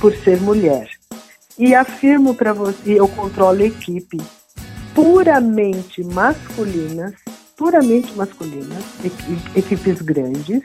[0.00, 0.88] por ser mulher.
[1.58, 4.18] E afirmo para você, eu controlo equipe
[4.94, 7.14] puramente masculinas,
[7.56, 8.84] puramente masculinas,
[9.56, 10.62] equipes grandes,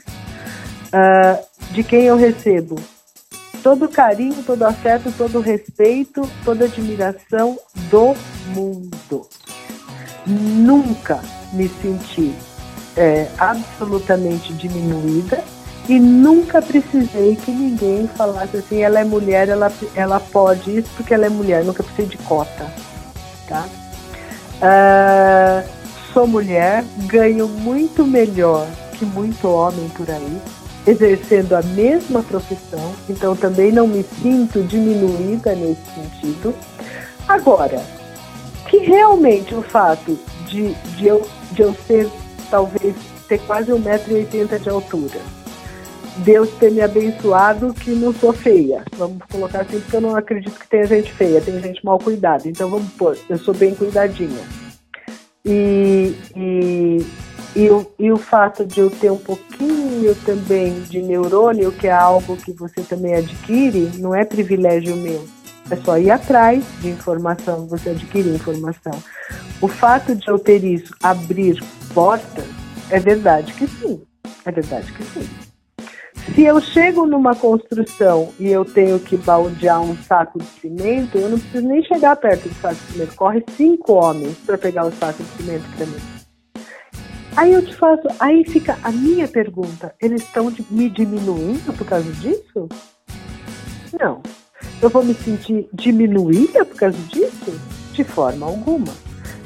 [0.93, 2.75] uh, de quem eu recebo
[3.63, 7.57] todo carinho, todo afeto, todo respeito, toda admiração
[7.89, 8.13] do
[8.53, 9.27] mundo
[10.25, 12.33] nunca me senti
[12.95, 15.43] é, absolutamente diminuída
[15.88, 21.13] e nunca precisei que ninguém falasse assim, ela é mulher, ela, ela pode isso porque
[21.13, 22.65] ela é mulher, nunca precisei de cota,
[23.47, 23.65] tá?
[24.61, 25.67] Uh,
[26.13, 30.41] sou mulher, ganho muito melhor que muito homem por aí,
[30.88, 36.55] exercendo a mesma profissão, então também não me sinto diminuída nesse sentido.
[37.27, 37.81] Agora,
[38.69, 40.17] que realmente o fato
[40.47, 42.09] de, de, eu, de eu ser,
[42.49, 42.95] talvez,
[43.27, 45.19] ter quase 1,80m de altura,
[46.18, 48.84] Deus ter me abençoado que não sou feia.
[48.97, 52.47] Vamos colocar assim, porque eu não acredito que tenha gente feia, tem gente mal cuidada.
[52.47, 54.43] Então vamos pôr, eu sou bem cuidadinha.
[55.45, 57.05] E, e,
[57.55, 61.91] e, o, e o fato de eu ter um pouquinho também de neurônio, que é
[61.91, 65.24] algo que você também adquire, não é privilégio meu
[65.70, 68.93] é só ir atrás de informação, você adquirir informação.
[69.61, 72.45] O fato de eu ter isso abrir portas,
[72.89, 74.01] é verdade que sim.
[74.45, 75.52] É verdade que sim.
[76.34, 81.30] Se eu chego numa construção e eu tenho que baldear um saco de cimento, eu
[81.30, 83.16] não preciso nem chegar perto do saco de cimento.
[83.16, 86.14] Corre cinco homens para pegar o saco de cimento para mim.
[87.36, 92.11] Aí eu te faço, aí fica a minha pergunta: eles estão me diminuindo por causa
[92.14, 92.70] disso?
[93.99, 94.22] Não,
[94.82, 97.59] eu vou me sentir diminuída por causa disso?
[97.91, 98.93] De forma alguma.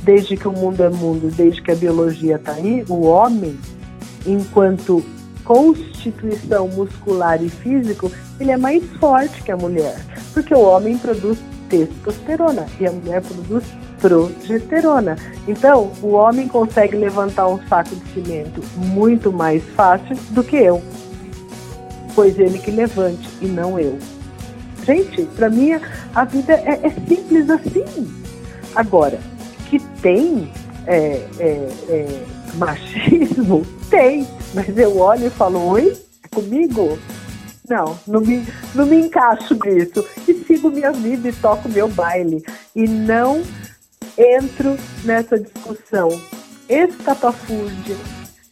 [0.03, 3.57] Desde que o mundo é mundo, desde que a biologia está aí, o homem,
[4.25, 5.03] enquanto
[5.47, 9.97] constituição muscular e físico, ele é mais forte que a mulher.
[10.33, 11.39] Porque o homem produz
[11.69, 13.63] testosterona e a mulher produz
[14.01, 15.15] progesterona.
[15.47, 20.83] Então, o homem consegue levantar um saco de cimento muito mais fácil do que eu.
[22.13, 23.97] Pois ele que levante e não eu.
[24.85, 25.79] Gente, para mim
[26.13, 27.85] a vida é, é, simples assim.
[28.75, 29.17] Agora,
[29.69, 30.51] que tem
[30.85, 32.23] é, é, é,
[32.55, 34.27] machismo, tem,
[34.57, 36.97] mas eu olho e falo, oi, é comigo?
[37.69, 38.43] Não, não me,
[38.73, 40.03] não me encaixo nisso.
[40.27, 42.43] E sigo minha vida e toco meu baile.
[42.75, 43.43] E não
[44.17, 46.09] entro nessa discussão
[46.67, 47.95] estapafúrdia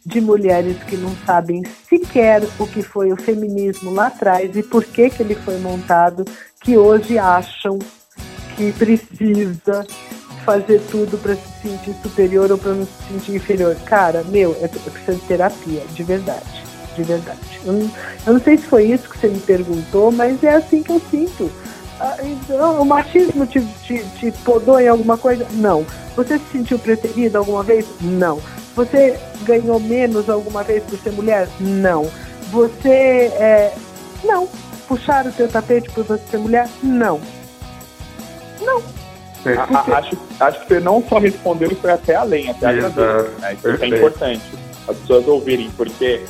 [0.05, 4.85] de mulheres que não sabem sequer o que foi o feminismo lá atrás e por
[4.85, 6.23] que, que ele foi montado,
[6.61, 7.79] que hoje acham
[8.55, 9.83] que precisa
[10.45, 13.75] fazer tudo para se sentir superior ou para não se sentir inferior.
[13.85, 16.63] Cara, meu, é preciso de terapia, de verdade,
[16.95, 17.59] de verdade.
[17.65, 17.91] Eu não,
[18.27, 21.01] eu não sei se foi isso que você me perguntou, mas é assim que eu
[21.09, 21.51] sinto.
[21.99, 25.47] Ah, então, o machismo te, te, te podou em alguma coisa?
[25.53, 25.85] Não.
[26.15, 27.85] Você se sentiu preterida alguma vez?
[28.01, 28.39] Não.
[28.75, 31.47] Você ganhou menos alguma vez por ser mulher?
[31.59, 32.09] Não.
[32.51, 33.73] Você é...
[34.23, 34.47] não.
[34.87, 36.69] Puxaram o seu tapete por você ser mulher?
[36.83, 37.19] Não.
[38.61, 38.83] Não.
[39.45, 43.39] A, acho, acho que você não só respondeu e foi até além, até agradeço.
[43.39, 43.53] Né?
[43.53, 44.41] Isso é importante
[44.87, 46.23] as pessoas ouvirem, porque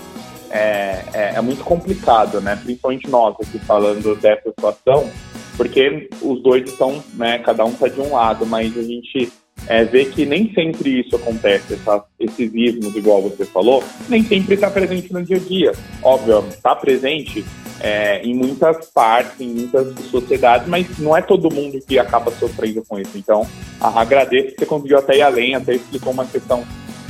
[0.50, 2.56] é, é, é, muito complicado, né?
[2.56, 5.10] Principalmente nós aqui falando dessa situação,
[5.58, 7.40] porque os dois estão, né?
[7.40, 9.32] Cada um está de um lado, mas a gente
[9.68, 14.56] é, ver que nem sempre isso acontece, essa, esses ismos, igual você falou, nem sempre
[14.56, 15.72] está presente no dia a dia.
[16.04, 17.44] Óbvio, está presente
[17.80, 22.84] é, em muitas partes, em muitas sociedades, mas não é todo mundo que acaba sofrendo
[22.88, 23.18] com isso.
[23.18, 23.48] Então,
[23.80, 26.64] agradeço que você conseguiu até ir além, até explicou uma questão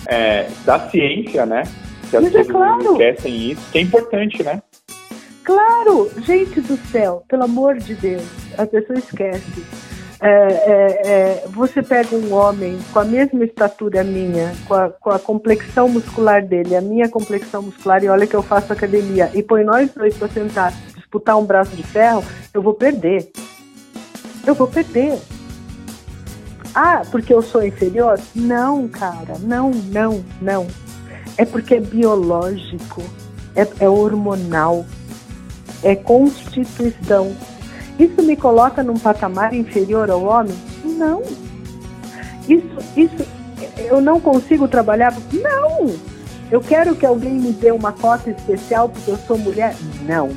[0.08, 1.64] é, da ciência, né?
[2.10, 2.92] que as Mas é pessoas claro.
[2.92, 4.62] esquecem isso, que é importante, né?
[5.44, 8.24] Claro, gente do céu, pelo amor de Deus,
[8.58, 9.64] a pessoa esquece.
[10.22, 15.10] É, é, é, você pega um homem com a mesma estatura minha, com a, com
[15.10, 19.44] a complexão muscular dele, a minha complexão muscular, e olha que eu faço academia, e
[19.44, 23.30] põe nós dois para sentar, disputar um braço de ferro, eu vou perder.
[24.48, 25.20] Eu vou perder.
[26.74, 28.20] Ah, porque eu sou inferior?
[28.34, 30.68] Não, cara, não, não, não.
[31.38, 33.02] É porque é biológico,
[33.56, 34.86] é, é hormonal,
[35.84, 37.36] é constituição.
[38.00, 40.56] Isso me coloca num patamar inferior ao homem?
[40.84, 41.22] Não.
[42.48, 43.26] Isso, isso,
[43.78, 45.14] eu não consigo trabalhar?
[45.32, 45.94] Não.
[46.52, 49.76] Eu quero que alguém me dê uma cota especial porque eu sou mulher?
[50.06, 50.30] Não.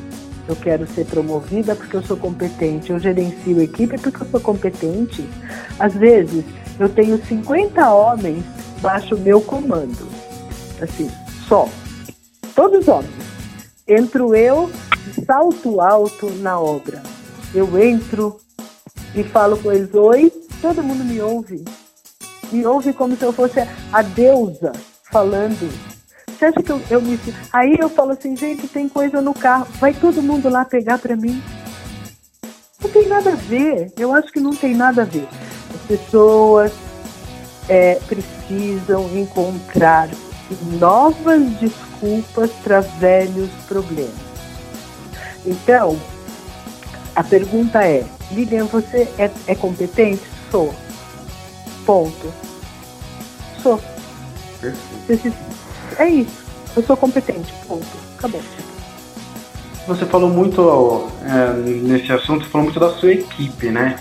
[0.48, 2.90] Eu quero ser promovida porque eu sou competente.
[2.90, 5.28] Eu gerencio equipe porque eu sou competente.
[5.78, 6.44] Às vezes,
[6.78, 8.42] eu tenho 50 homens
[8.80, 10.08] baixo meu comando.
[10.80, 11.10] Assim,
[11.46, 11.68] só.
[12.54, 13.10] Todos homens.
[13.86, 14.70] Entro eu,
[15.26, 17.02] salto alto na obra.
[17.54, 18.38] Eu entro
[19.14, 20.30] e falo com eles: Oi,
[20.60, 21.64] todo mundo me ouve.
[22.52, 23.60] Me ouve como se eu fosse
[23.92, 24.72] a deusa
[25.10, 25.70] falando.
[26.26, 27.18] Você acha que eu, eu me.
[27.52, 29.66] Aí eu falo assim: gente, tem coisa no carro.
[29.80, 31.42] Vai todo mundo lá pegar para mim.
[32.82, 33.92] Não tem nada a ver.
[33.98, 35.26] Eu acho que não tem nada a ver.
[35.74, 36.72] As pessoas
[37.68, 40.08] é, precisam encontrar
[40.78, 44.14] novas desculpas para velhos problemas.
[45.44, 45.98] Então,
[47.18, 50.22] a pergunta é: Lilian, você é, é competente?
[50.52, 50.72] Sou.
[51.84, 52.32] Ponto.
[53.60, 53.80] Sou.
[54.60, 55.36] Perfeito.
[55.98, 56.44] É isso.
[56.76, 57.52] Eu sou competente.
[57.66, 57.84] Ponto.
[58.16, 58.40] Acabou.
[59.88, 63.96] Você falou muito é, nesse assunto, falou muito da sua equipe, né?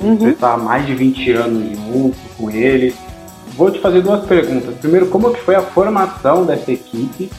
[0.00, 0.16] Uhum.
[0.16, 2.94] Você está há mais de 20 anos junto com eles.
[3.56, 4.74] Vou te fazer duas perguntas.
[4.78, 7.30] Primeiro, como que foi a formação dessa equipe,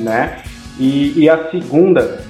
[0.00, 0.42] né?
[0.76, 2.24] E, e a segunda,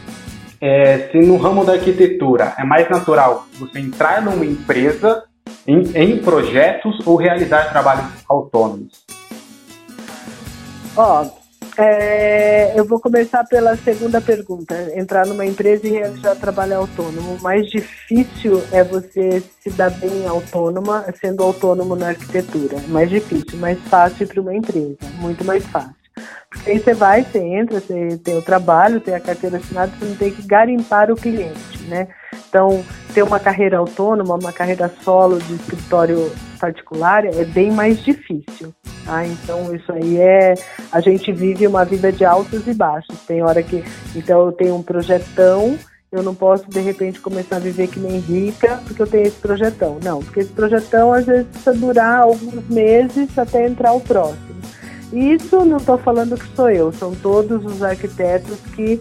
[0.63, 5.25] é, se no ramo da arquitetura é mais natural você entrar numa empresa
[5.67, 9.05] em, em projetos ou realizar trabalhos autônomos?
[10.97, 11.27] Ó,
[11.77, 14.77] é, eu vou começar pela segunda pergunta.
[14.95, 17.35] Entrar numa empresa e realizar trabalho autônomo.
[17.35, 22.77] O mais difícil é você se dar bem autônoma, sendo autônomo na arquitetura.
[22.87, 24.99] Mais difícil, mais fácil para uma empresa.
[25.19, 26.02] Muito mais fácil.
[26.67, 30.17] Aí você vai, você entra, você tem o trabalho, tem a carteira assinada, você não
[30.17, 32.09] tem que garimpar o cliente, né?
[32.49, 32.85] Então,
[33.15, 36.31] ter uma carreira autônoma, uma carreira solo de escritório
[36.61, 38.73] particular é bem mais difícil,
[39.05, 39.27] tá?
[39.27, 40.55] Então, isso aí é...
[40.93, 43.19] A gente vive uma vida de altos e baixos.
[43.27, 43.83] Tem hora que...
[44.15, 45.77] Então, eu tenho um projetão,
[46.13, 49.41] eu não posso, de repente, começar a viver que nem rica porque eu tenho esse
[49.41, 49.99] projetão.
[50.05, 54.61] Não, porque esse projetão, às vezes, precisa durar alguns meses até entrar o próximo.
[55.13, 58.99] Isso não estou falando que sou eu, são todos os arquitetos que,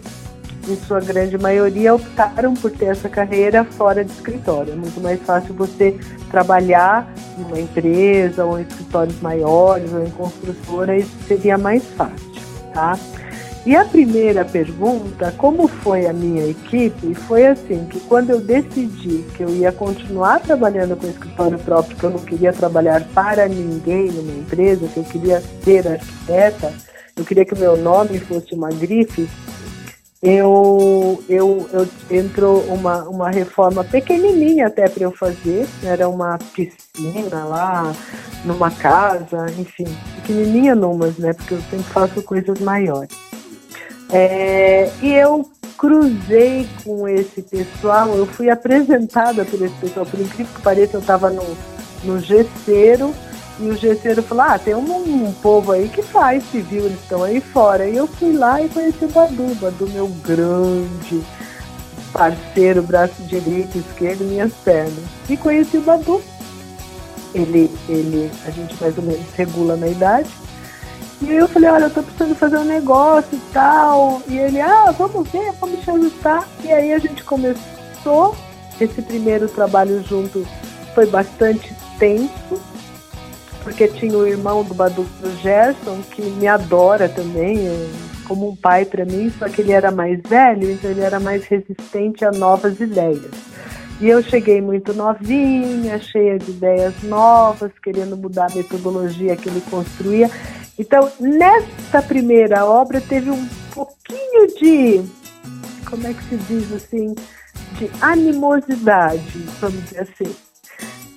[0.68, 4.74] em sua grande maioria, optaram por ter essa carreira fora de escritório.
[4.74, 5.98] É muito mais fácil você
[6.30, 12.30] trabalhar em uma empresa ou em escritórios maiores ou em construtora, isso seria mais fácil,
[12.74, 12.98] tá?
[13.64, 17.14] E a primeira pergunta, como foi a minha equipe?
[17.14, 22.02] Foi assim, que quando eu decidi que eu ia continuar trabalhando com escritório próprio, que
[22.02, 26.72] eu não queria trabalhar para ninguém numa empresa, que eu queria ser arquiteta,
[27.16, 29.28] eu queria que o meu nome fosse uma grife,
[30.20, 37.44] eu, eu, eu entrou uma, uma reforma pequenininha até para eu fazer, era uma piscina
[37.44, 37.94] lá,
[38.44, 39.86] numa casa, enfim,
[40.16, 43.31] pequenininha numas, né, porque eu sempre faço coisas maiores.
[44.12, 45.48] É, e eu
[45.78, 51.00] cruzei com esse pessoal, eu fui apresentada por esse pessoal, por incrível que pareça, eu
[51.00, 51.56] estava no,
[52.04, 53.12] no gesseiro,
[53.58, 57.22] e o gesseiro falou, ah, tem um, um povo aí que faz civil, eles estão
[57.22, 57.88] aí fora.
[57.88, 61.22] E eu fui lá e conheci o Badu, Badu meu grande
[62.12, 65.04] parceiro, braço direito, esquerdo, minhas pernas.
[65.28, 66.20] E conheci o Badu.
[67.34, 70.28] Ele, ele, a gente mais ou menos regula na idade.
[71.22, 74.20] E aí eu falei, olha, eu tô precisando fazer um negócio e tal.
[74.28, 76.48] E ele, ah, vamos ver, vamos te ajustar.
[76.64, 78.36] E aí a gente começou.
[78.80, 80.44] Esse primeiro trabalho junto
[80.94, 82.60] foi bastante tenso,
[83.62, 87.88] porque tinha o irmão do Badu o Gerson, que me adora também, é
[88.26, 91.44] como um pai para mim, só que ele era mais velho, então ele era mais
[91.44, 93.30] resistente a novas ideias.
[94.00, 99.62] E eu cheguei muito novinha, cheia de ideias novas, querendo mudar a metodologia que ele
[99.70, 100.28] construía.
[100.78, 105.02] Então, nesta primeira obra teve um pouquinho de,
[105.88, 107.14] como é que se diz assim,
[107.78, 110.34] de animosidade, vamos dizer assim.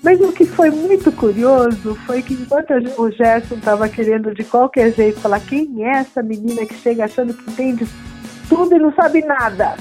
[0.03, 4.93] Mas o que foi muito curioso foi que enquanto o Gerson estava querendo de qualquer
[4.93, 7.87] jeito falar quem é essa menina que chega achando que entende
[8.47, 9.75] tudo e não sabe nada.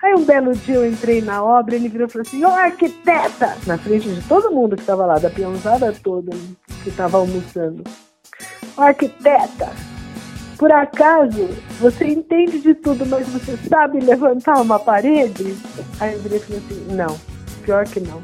[0.00, 3.56] Aí um belo dia eu entrei na obra, ele virou e falou assim, ô arquiteta!
[3.66, 6.30] Na frente de todo mundo que estava lá, da peãozada toda
[6.84, 7.82] que estava almoçando.
[8.76, 9.70] Arquiteta,
[10.58, 11.48] por acaso
[11.80, 15.56] você entende de tudo, mas você sabe levantar uma parede?
[16.00, 17.18] Aí eu virei e falei assim, não,
[17.64, 18.20] pior que não.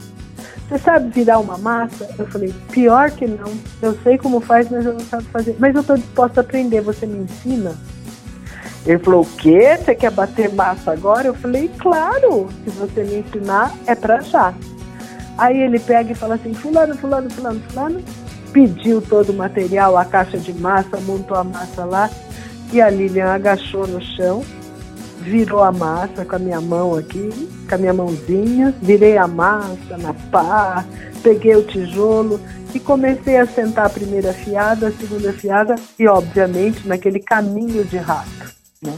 [0.69, 2.09] Você sabe virar uma massa?
[2.19, 3.53] Eu falei, pior que não.
[3.83, 5.57] Eu sei como faz, mas eu não sabe fazer.
[5.59, 7.77] Mas eu estou disposta a aprender, você me ensina?
[8.87, 9.77] Ele falou, o quê?
[9.77, 11.29] Você quer bater massa agora?
[11.29, 14.55] Eu falei, claro, se você me ensinar, é pra já.
[15.37, 18.03] Aí ele pega e fala assim, fulano, fulano, fulano, fulano,
[18.53, 22.11] pediu todo o material, a caixa de massa, montou a massa lá,
[22.73, 24.45] e a Lilian agachou no chão,
[25.21, 27.31] virou a massa com a minha mão aqui,
[27.69, 30.85] com a minha mãozinha, virei a massa na pá,
[31.23, 32.41] peguei o tijolo
[32.75, 37.99] e comecei a sentar a primeira fiada, a segunda fiada e, obviamente, naquele caminho de
[37.99, 38.53] rato.
[38.83, 38.95] Né?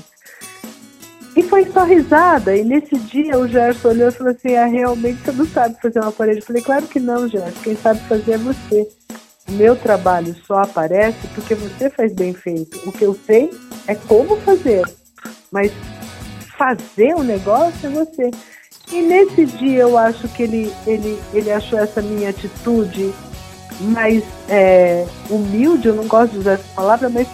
[1.36, 2.56] E foi só risada.
[2.56, 6.00] E nesse dia o Gerson olhou e falou assim: ah, realmente você não sabe fazer
[6.00, 6.38] uma parede.
[6.38, 7.60] Eu falei: claro que não, Gerson.
[7.62, 8.88] Quem sabe fazer é você.
[9.48, 12.80] O meu trabalho só aparece porque você faz bem feito.
[12.88, 13.50] O que eu sei
[13.86, 14.82] é como fazer.
[15.50, 15.70] Mas
[16.56, 18.30] fazer o negócio é você.
[18.92, 23.12] E nesse dia eu acho que ele, ele, ele achou essa minha atitude
[23.80, 27.26] mais é, humilde, eu não gosto de usar essa palavra, mas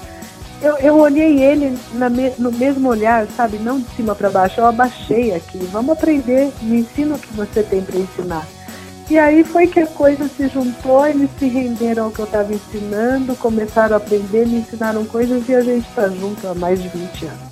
[0.63, 3.59] eu, eu olhei ele me, no mesmo olhar, sabe?
[3.59, 5.59] Não de cima para baixo, eu abaixei aqui.
[5.73, 8.47] Vamos aprender, me ensina o que você tem para ensinar.
[9.11, 12.55] E aí foi que a coisa se juntou, eles se renderam ao que eu estava
[12.55, 16.89] ensinando, começaram a aprender, me ensinaram coisas e a gente está junto há mais de
[16.89, 17.51] 20 anos.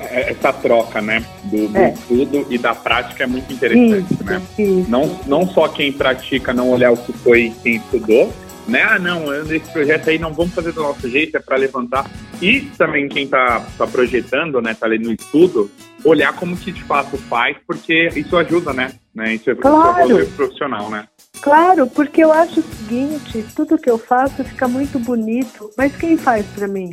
[0.00, 1.92] É, essa troca, né, do, do é.
[1.92, 4.40] estudo e da prática é muito interessante, isso, né?
[4.58, 4.90] Isso.
[4.90, 8.32] Não, não só quem pratica não olhar o que foi quem estudou,
[8.66, 8.82] né?
[8.84, 12.10] Ah, não, esse projeto aí não vamos fazer do nosso jeito, é para levantar.
[12.40, 15.70] E também quem está tá projetando, né, tá ali no estudo,
[16.04, 18.92] olhar como que de fato faz, porque isso ajuda, né?
[19.14, 19.34] né?
[19.34, 20.26] Isso é claro.
[20.28, 21.06] profissional, né?
[21.40, 26.16] Claro, porque eu acho o seguinte, tudo que eu faço fica muito bonito, mas quem
[26.16, 26.92] faz para mim?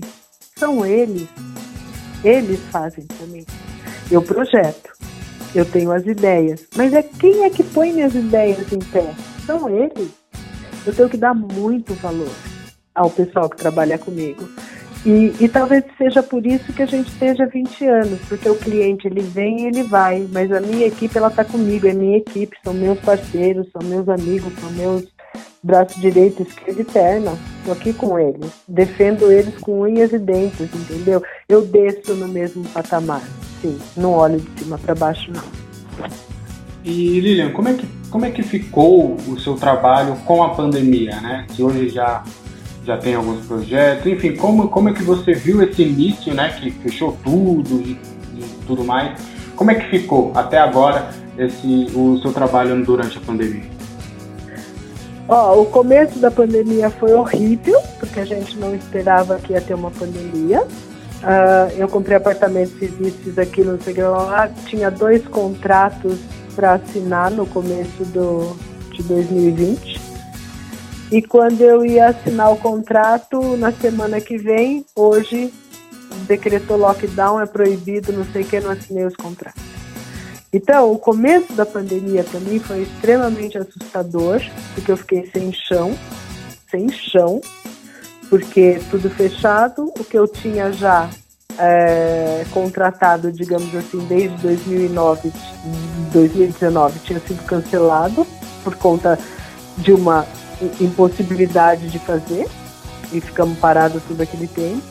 [0.55, 1.27] São eles.
[2.23, 3.45] Eles fazem para mim.
[4.09, 4.91] Eu projeto,
[5.53, 9.13] eu tenho as ideias, mas é quem é que põe minhas ideias em pé?
[9.45, 10.11] São eles
[10.85, 12.31] eu tenho que dar muito valor
[12.93, 14.47] ao pessoal que trabalha comigo.
[15.05, 19.05] E, e, talvez seja por isso que a gente esteja 20 anos, porque o cliente
[19.05, 22.57] ele vem e ele vai, mas a minha equipe ela está comigo, é minha equipe,
[22.63, 25.05] são meus parceiros, são meus amigos, são meus
[25.61, 27.37] braço direito, esquerdo e perna.
[27.59, 31.21] Estou aqui com eles, defendo eles com unhas e dentes, entendeu?
[31.47, 33.21] Eu desço no mesmo patamar,
[33.61, 35.43] sim, não olho de cima para baixo não.
[36.83, 41.19] E Lilian, como é que como é que ficou o seu trabalho com a pandemia,
[41.19, 41.45] né?
[41.53, 42.23] Que hoje já
[42.85, 46.49] já tem alguns projetos, enfim, como como é que você viu esse início, né?
[46.59, 47.99] Que fechou tudo e,
[48.35, 49.19] e tudo mais.
[49.55, 53.75] Como é que ficou até agora esse o seu trabalho durante a pandemia?
[55.27, 59.73] Ó, o começo da pandemia foi horrível, porque a gente não esperava que ia ter
[59.73, 60.61] uma pandemia.
[60.61, 63.79] Uh, eu comprei apartamento, fiz isso, fiz aquilo,
[64.11, 64.47] lá.
[64.67, 66.19] Tinha dois contratos
[66.55, 68.55] para assinar no começo do,
[68.91, 70.04] de 2020.
[71.15, 75.49] E quando eu ia assinar o contrato, na semana que vem, hoje,
[76.27, 79.63] decretou lockdown, é proibido, não sei o que, não assinei os contratos.
[80.51, 84.41] Então, o começo da pandemia para mim foi extremamente assustador,
[84.73, 85.97] porque eu fiquei sem chão,
[86.69, 87.39] sem chão,
[88.29, 91.09] porque tudo fechado, o que eu tinha já
[91.57, 95.31] é, contratado, digamos assim, desde 2009,
[96.11, 98.27] 2019 tinha sido cancelado
[98.65, 99.17] por conta
[99.77, 100.25] de uma
[100.79, 102.47] impossibilidade de fazer
[103.11, 104.81] e ficamos parados todo aquele tempo.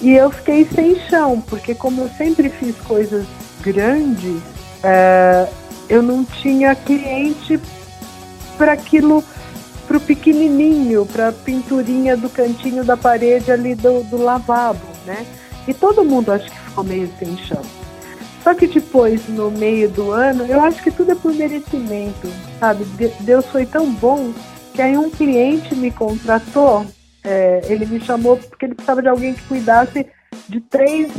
[0.00, 3.26] E eu fiquei sem chão, porque como eu sempre fiz coisas
[3.62, 4.42] grandes,
[4.82, 5.48] é,
[5.88, 7.58] eu não tinha cliente
[8.58, 9.24] para aquilo,
[9.86, 15.26] para o pequenininho, para a pinturinha do cantinho da parede ali do, do lavabo, né?
[15.66, 17.62] E todo mundo acho que ficou meio sem chão.
[18.44, 22.28] Só que depois, no meio do ano, eu acho que tudo é por merecimento,
[22.60, 22.84] sabe?
[23.20, 24.32] Deus foi tão bom
[24.76, 26.84] que aí um cliente me contratou,
[27.24, 30.06] é, ele me chamou porque ele precisava de alguém que cuidasse
[30.46, 31.10] de três,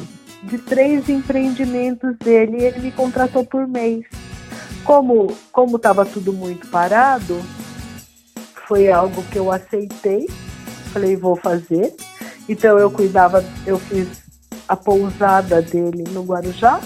[0.44, 4.06] de três empreendimentos dele e ele me contratou por mês.
[4.84, 7.42] Como como estava tudo muito parado,
[8.68, 10.28] foi algo que eu aceitei,
[10.94, 11.96] falei vou fazer.
[12.48, 14.08] Então eu cuidava, eu fiz
[14.68, 16.80] a pousada dele no Guarujá,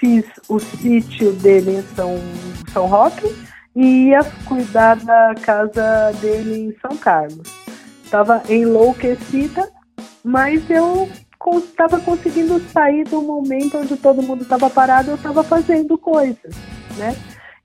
[0.00, 2.18] fiz o sítio dele em São,
[2.72, 3.32] São Roque
[3.74, 7.48] e ia cuidar da casa dele em São Carlos.
[8.04, 9.68] Estava enlouquecida,
[10.22, 11.08] mas eu
[11.58, 16.54] estava conseguindo sair do momento onde todo mundo estava parado, eu estava fazendo coisas,
[16.96, 17.16] né?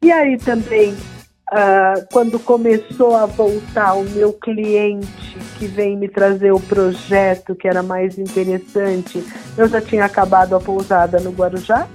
[0.02, 6.52] E aí também, uh, quando começou a voltar o meu cliente que vem me trazer
[6.52, 9.24] o projeto que era mais interessante,
[9.58, 11.88] eu já tinha acabado a pousada no Guarujá,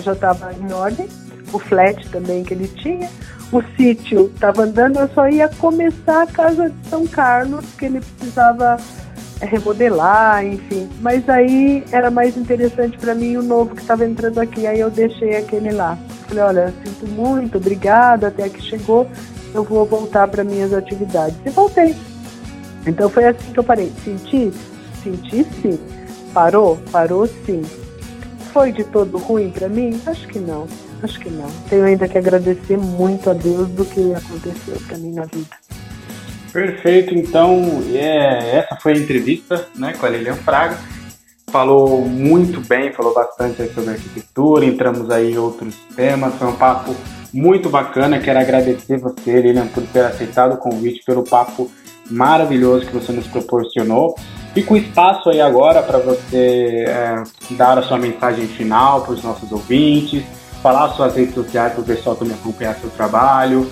[0.00, 1.08] já estava em ordem,
[1.52, 3.08] o flat também que ele tinha,
[3.50, 8.00] o sítio estava andando, eu só ia começar a casa de São Carlos, que ele
[8.00, 8.76] precisava
[9.40, 10.88] remodelar, enfim.
[11.00, 14.90] Mas aí era mais interessante para mim o novo que estava entrando aqui, aí eu
[14.90, 15.96] deixei aquele lá.
[16.26, 19.06] Falei, olha, sinto muito, obrigada, até que chegou,
[19.54, 21.38] eu vou voltar para minhas atividades.
[21.44, 21.96] E voltei.
[22.86, 23.92] Então foi assim que eu parei.
[24.04, 24.52] Senti?
[25.02, 25.78] Senti sim.
[26.34, 26.78] Parou?
[26.92, 27.62] Parou sim.
[28.52, 29.98] Foi de todo ruim para mim?
[30.06, 30.66] Acho que não.
[31.02, 31.48] Acho que não.
[31.68, 35.48] Tenho ainda que agradecer muito a Deus do que aconteceu para mim na vida.
[36.52, 40.76] Perfeito, então é, essa foi a entrevista né, com a Lilian Fraga.
[41.50, 46.94] Falou muito bem, falou bastante sobre arquitetura, entramos aí em outros temas, foi um papo
[47.32, 48.18] muito bacana.
[48.18, 51.70] Quero agradecer você, Lilian, por ter aceitado o convite, pelo papo
[52.10, 54.14] maravilhoso que você nos proporcionou.
[54.54, 57.22] Fica o espaço aí agora para você é,
[57.52, 60.24] dar a sua mensagem final para os nossos ouvintes,
[60.62, 63.70] falar suas redes sociais para o pessoal também acompanhar seu trabalho.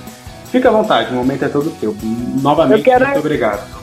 [0.51, 1.95] Fica à vontade, o momento é todo seu.
[2.41, 3.05] Novamente, quero...
[3.05, 3.77] muito obrigado.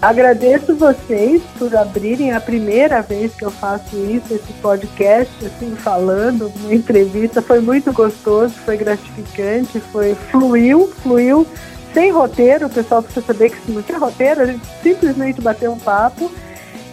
[0.00, 6.52] Agradeço vocês por abrirem a primeira vez que eu faço isso, esse podcast, assim, falando,
[6.60, 7.42] uma entrevista.
[7.42, 11.44] Foi muito gostoso, foi gratificante, foi fluiu, fluiu,
[11.92, 12.66] sem roteiro.
[12.66, 16.30] O pessoal precisa saber que se não tinha roteiro, a gente simplesmente bateu um papo.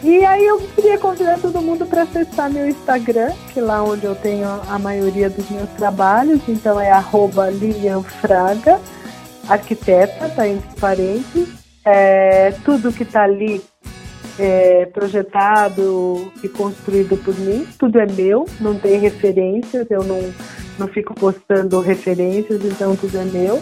[0.05, 4.05] E aí eu queria convidar todo mundo para acessar meu Instagram, que é lá onde
[4.05, 8.79] eu tenho a maioria dos meus trabalhos, então é arroba Lilian Fraga,
[9.49, 11.49] arquiteta, tá entre parênteses.
[11.83, 13.63] É, tudo que está ali
[14.37, 20.21] é projetado e construído por mim, tudo é meu, não tem referências, eu não,
[20.77, 23.59] não fico postando referências, então tudo é meu.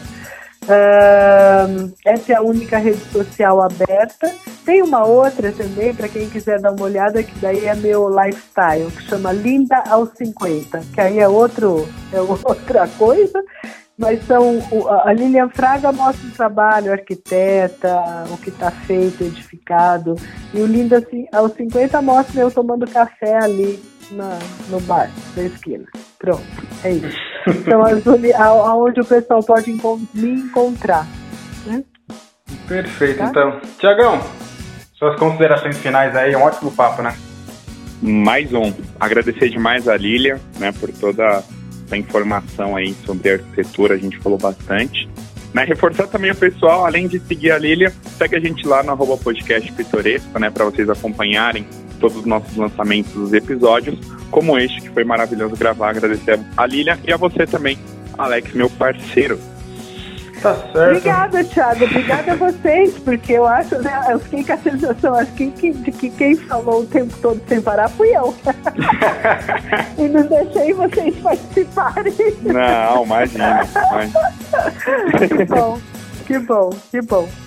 [0.64, 4.34] Uh, essa é a única rede social aberta.
[4.66, 8.90] Tem uma outra também, para quem quiser dar uma olhada, que daí é meu lifestyle,
[8.92, 13.44] que chama Linda aos 50, que aí é, outro, é outra coisa,
[13.98, 14.60] mas são.
[15.04, 20.16] A Lilian Fraga mostra o trabalho, arquiteta, o que está feito, edificado,
[20.54, 24.40] e o Linda aos 50 mostra eu tomando café ali na,
[24.70, 25.86] no bar da esquina.
[26.20, 26.44] Pronto,
[26.84, 27.18] é isso.
[27.48, 27.84] Então,
[28.66, 29.72] aonde o pessoal pode
[30.14, 31.06] me encontrar.
[31.66, 31.84] Né?
[32.68, 33.26] Perfeito, tá?
[33.26, 33.60] então.
[33.80, 34.22] Tiagão,
[34.94, 37.14] suas considerações finais aí, um ótimo papo, né?
[38.02, 38.74] Mais um.
[39.00, 41.44] Agradecer demais a Lilia, né, por toda
[41.86, 45.10] essa informação aí sobre arquitetura, a gente falou bastante.
[45.54, 48.92] Né, reforçar também o pessoal, além de seguir a Lilia, segue a gente lá no
[48.92, 51.68] arroba podcast pitoresco, né, para vocês acompanharem
[52.04, 53.98] todos os nossos lançamentos dos episódios,
[54.30, 55.92] como este que foi maravilhoso gravar.
[55.92, 57.80] Agradecer a Lilia e a você também,
[58.18, 59.40] Alex, meu parceiro.
[60.42, 60.98] Tá certo.
[60.98, 61.86] Obrigada, Thiago.
[61.86, 64.06] Obrigada a vocês, porque eu acho, né?
[64.10, 67.42] Eu fiquei com a sensação, acho que, que, de que quem falou o tempo todo
[67.48, 68.36] sem parar fui eu.
[69.98, 72.14] e não deixei vocês participarem.
[72.42, 73.62] Não, imagina.
[75.30, 75.80] que bom,
[76.28, 77.43] que bom, que bom.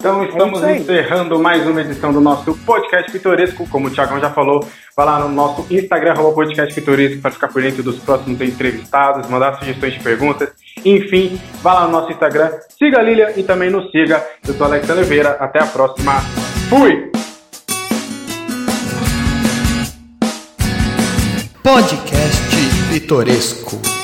[0.00, 3.68] Então estamos é encerrando mais uma edição do nosso podcast pitoresco.
[3.68, 4.64] Como o Thiagão já falou,
[4.96, 9.58] vai lá no nosso Instagram, podcast pitoresco, para ficar por dentro dos próximos entrevistados, mandar
[9.58, 10.50] sugestões de perguntas.
[10.84, 12.48] Enfim, vá lá no nosso Instagram,
[12.78, 14.24] siga a Lilia e também nos siga.
[14.46, 15.30] Eu sou Alex Oliveira.
[15.30, 16.20] Até a próxima.
[16.70, 17.10] Fui!
[21.60, 22.56] Podcast
[22.88, 23.97] Pitoresco.